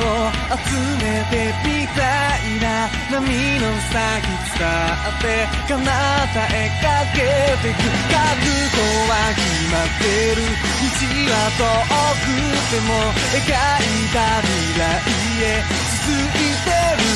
[0.00, 1.32] を集めて
[1.64, 2.00] みた
[2.38, 3.24] いな波
[3.60, 7.18] の先伝って彼方へかけ
[7.62, 7.80] てく。
[7.80, 8.18] 覚
[8.70, 9.40] 悟は決
[9.72, 10.04] まって
[10.34, 10.38] る。
[10.40, 10.88] 道
[11.30, 11.62] は遠
[12.20, 12.28] く
[12.70, 12.88] ても
[13.32, 14.82] 描いた未来
[15.42, 15.64] へ
[15.96, 17.08] 続いてる。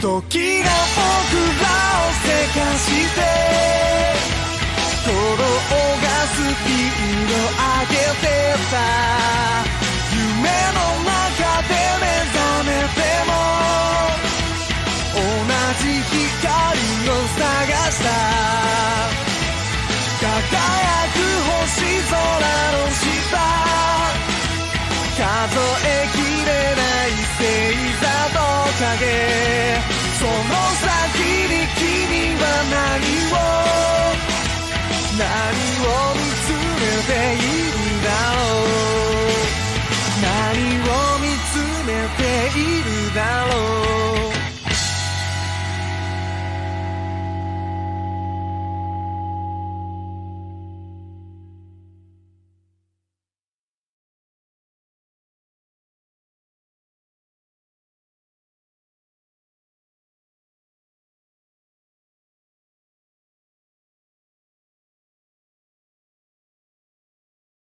[0.00, 1.66] 時が僕ら
[1.98, 3.18] をせかして。
[5.04, 5.42] 鼓動
[6.02, 6.36] がス
[6.66, 8.28] ピード上げて
[8.70, 8.74] た
[15.14, 15.22] 同
[15.80, 16.40] じ光
[17.08, 17.40] を探
[17.90, 18.08] した
[20.20, 20.26] 輝
[21.14, 21.16] く
[21.48, 21.74] 星
[22.10, 22.12] 空
[22.72, 23.04] の下
[25.16, 25.22] 数
[25.84, 26.16] えき
[26.46, 27.40] れない星
[28.00, 28.04] 座
[28.34, 28.40] と
[28.78, 29.02] 影
[30.18, 30.32] その
[30.78, 30.86] 先
[31.48, 31.82] に君
[32.40, 32.76] は何
[33.32, 33.36] を
[35.18, 35.22] 何
[35.84, 37.37] を見つめていて
[42.46, 43.87] いるだろう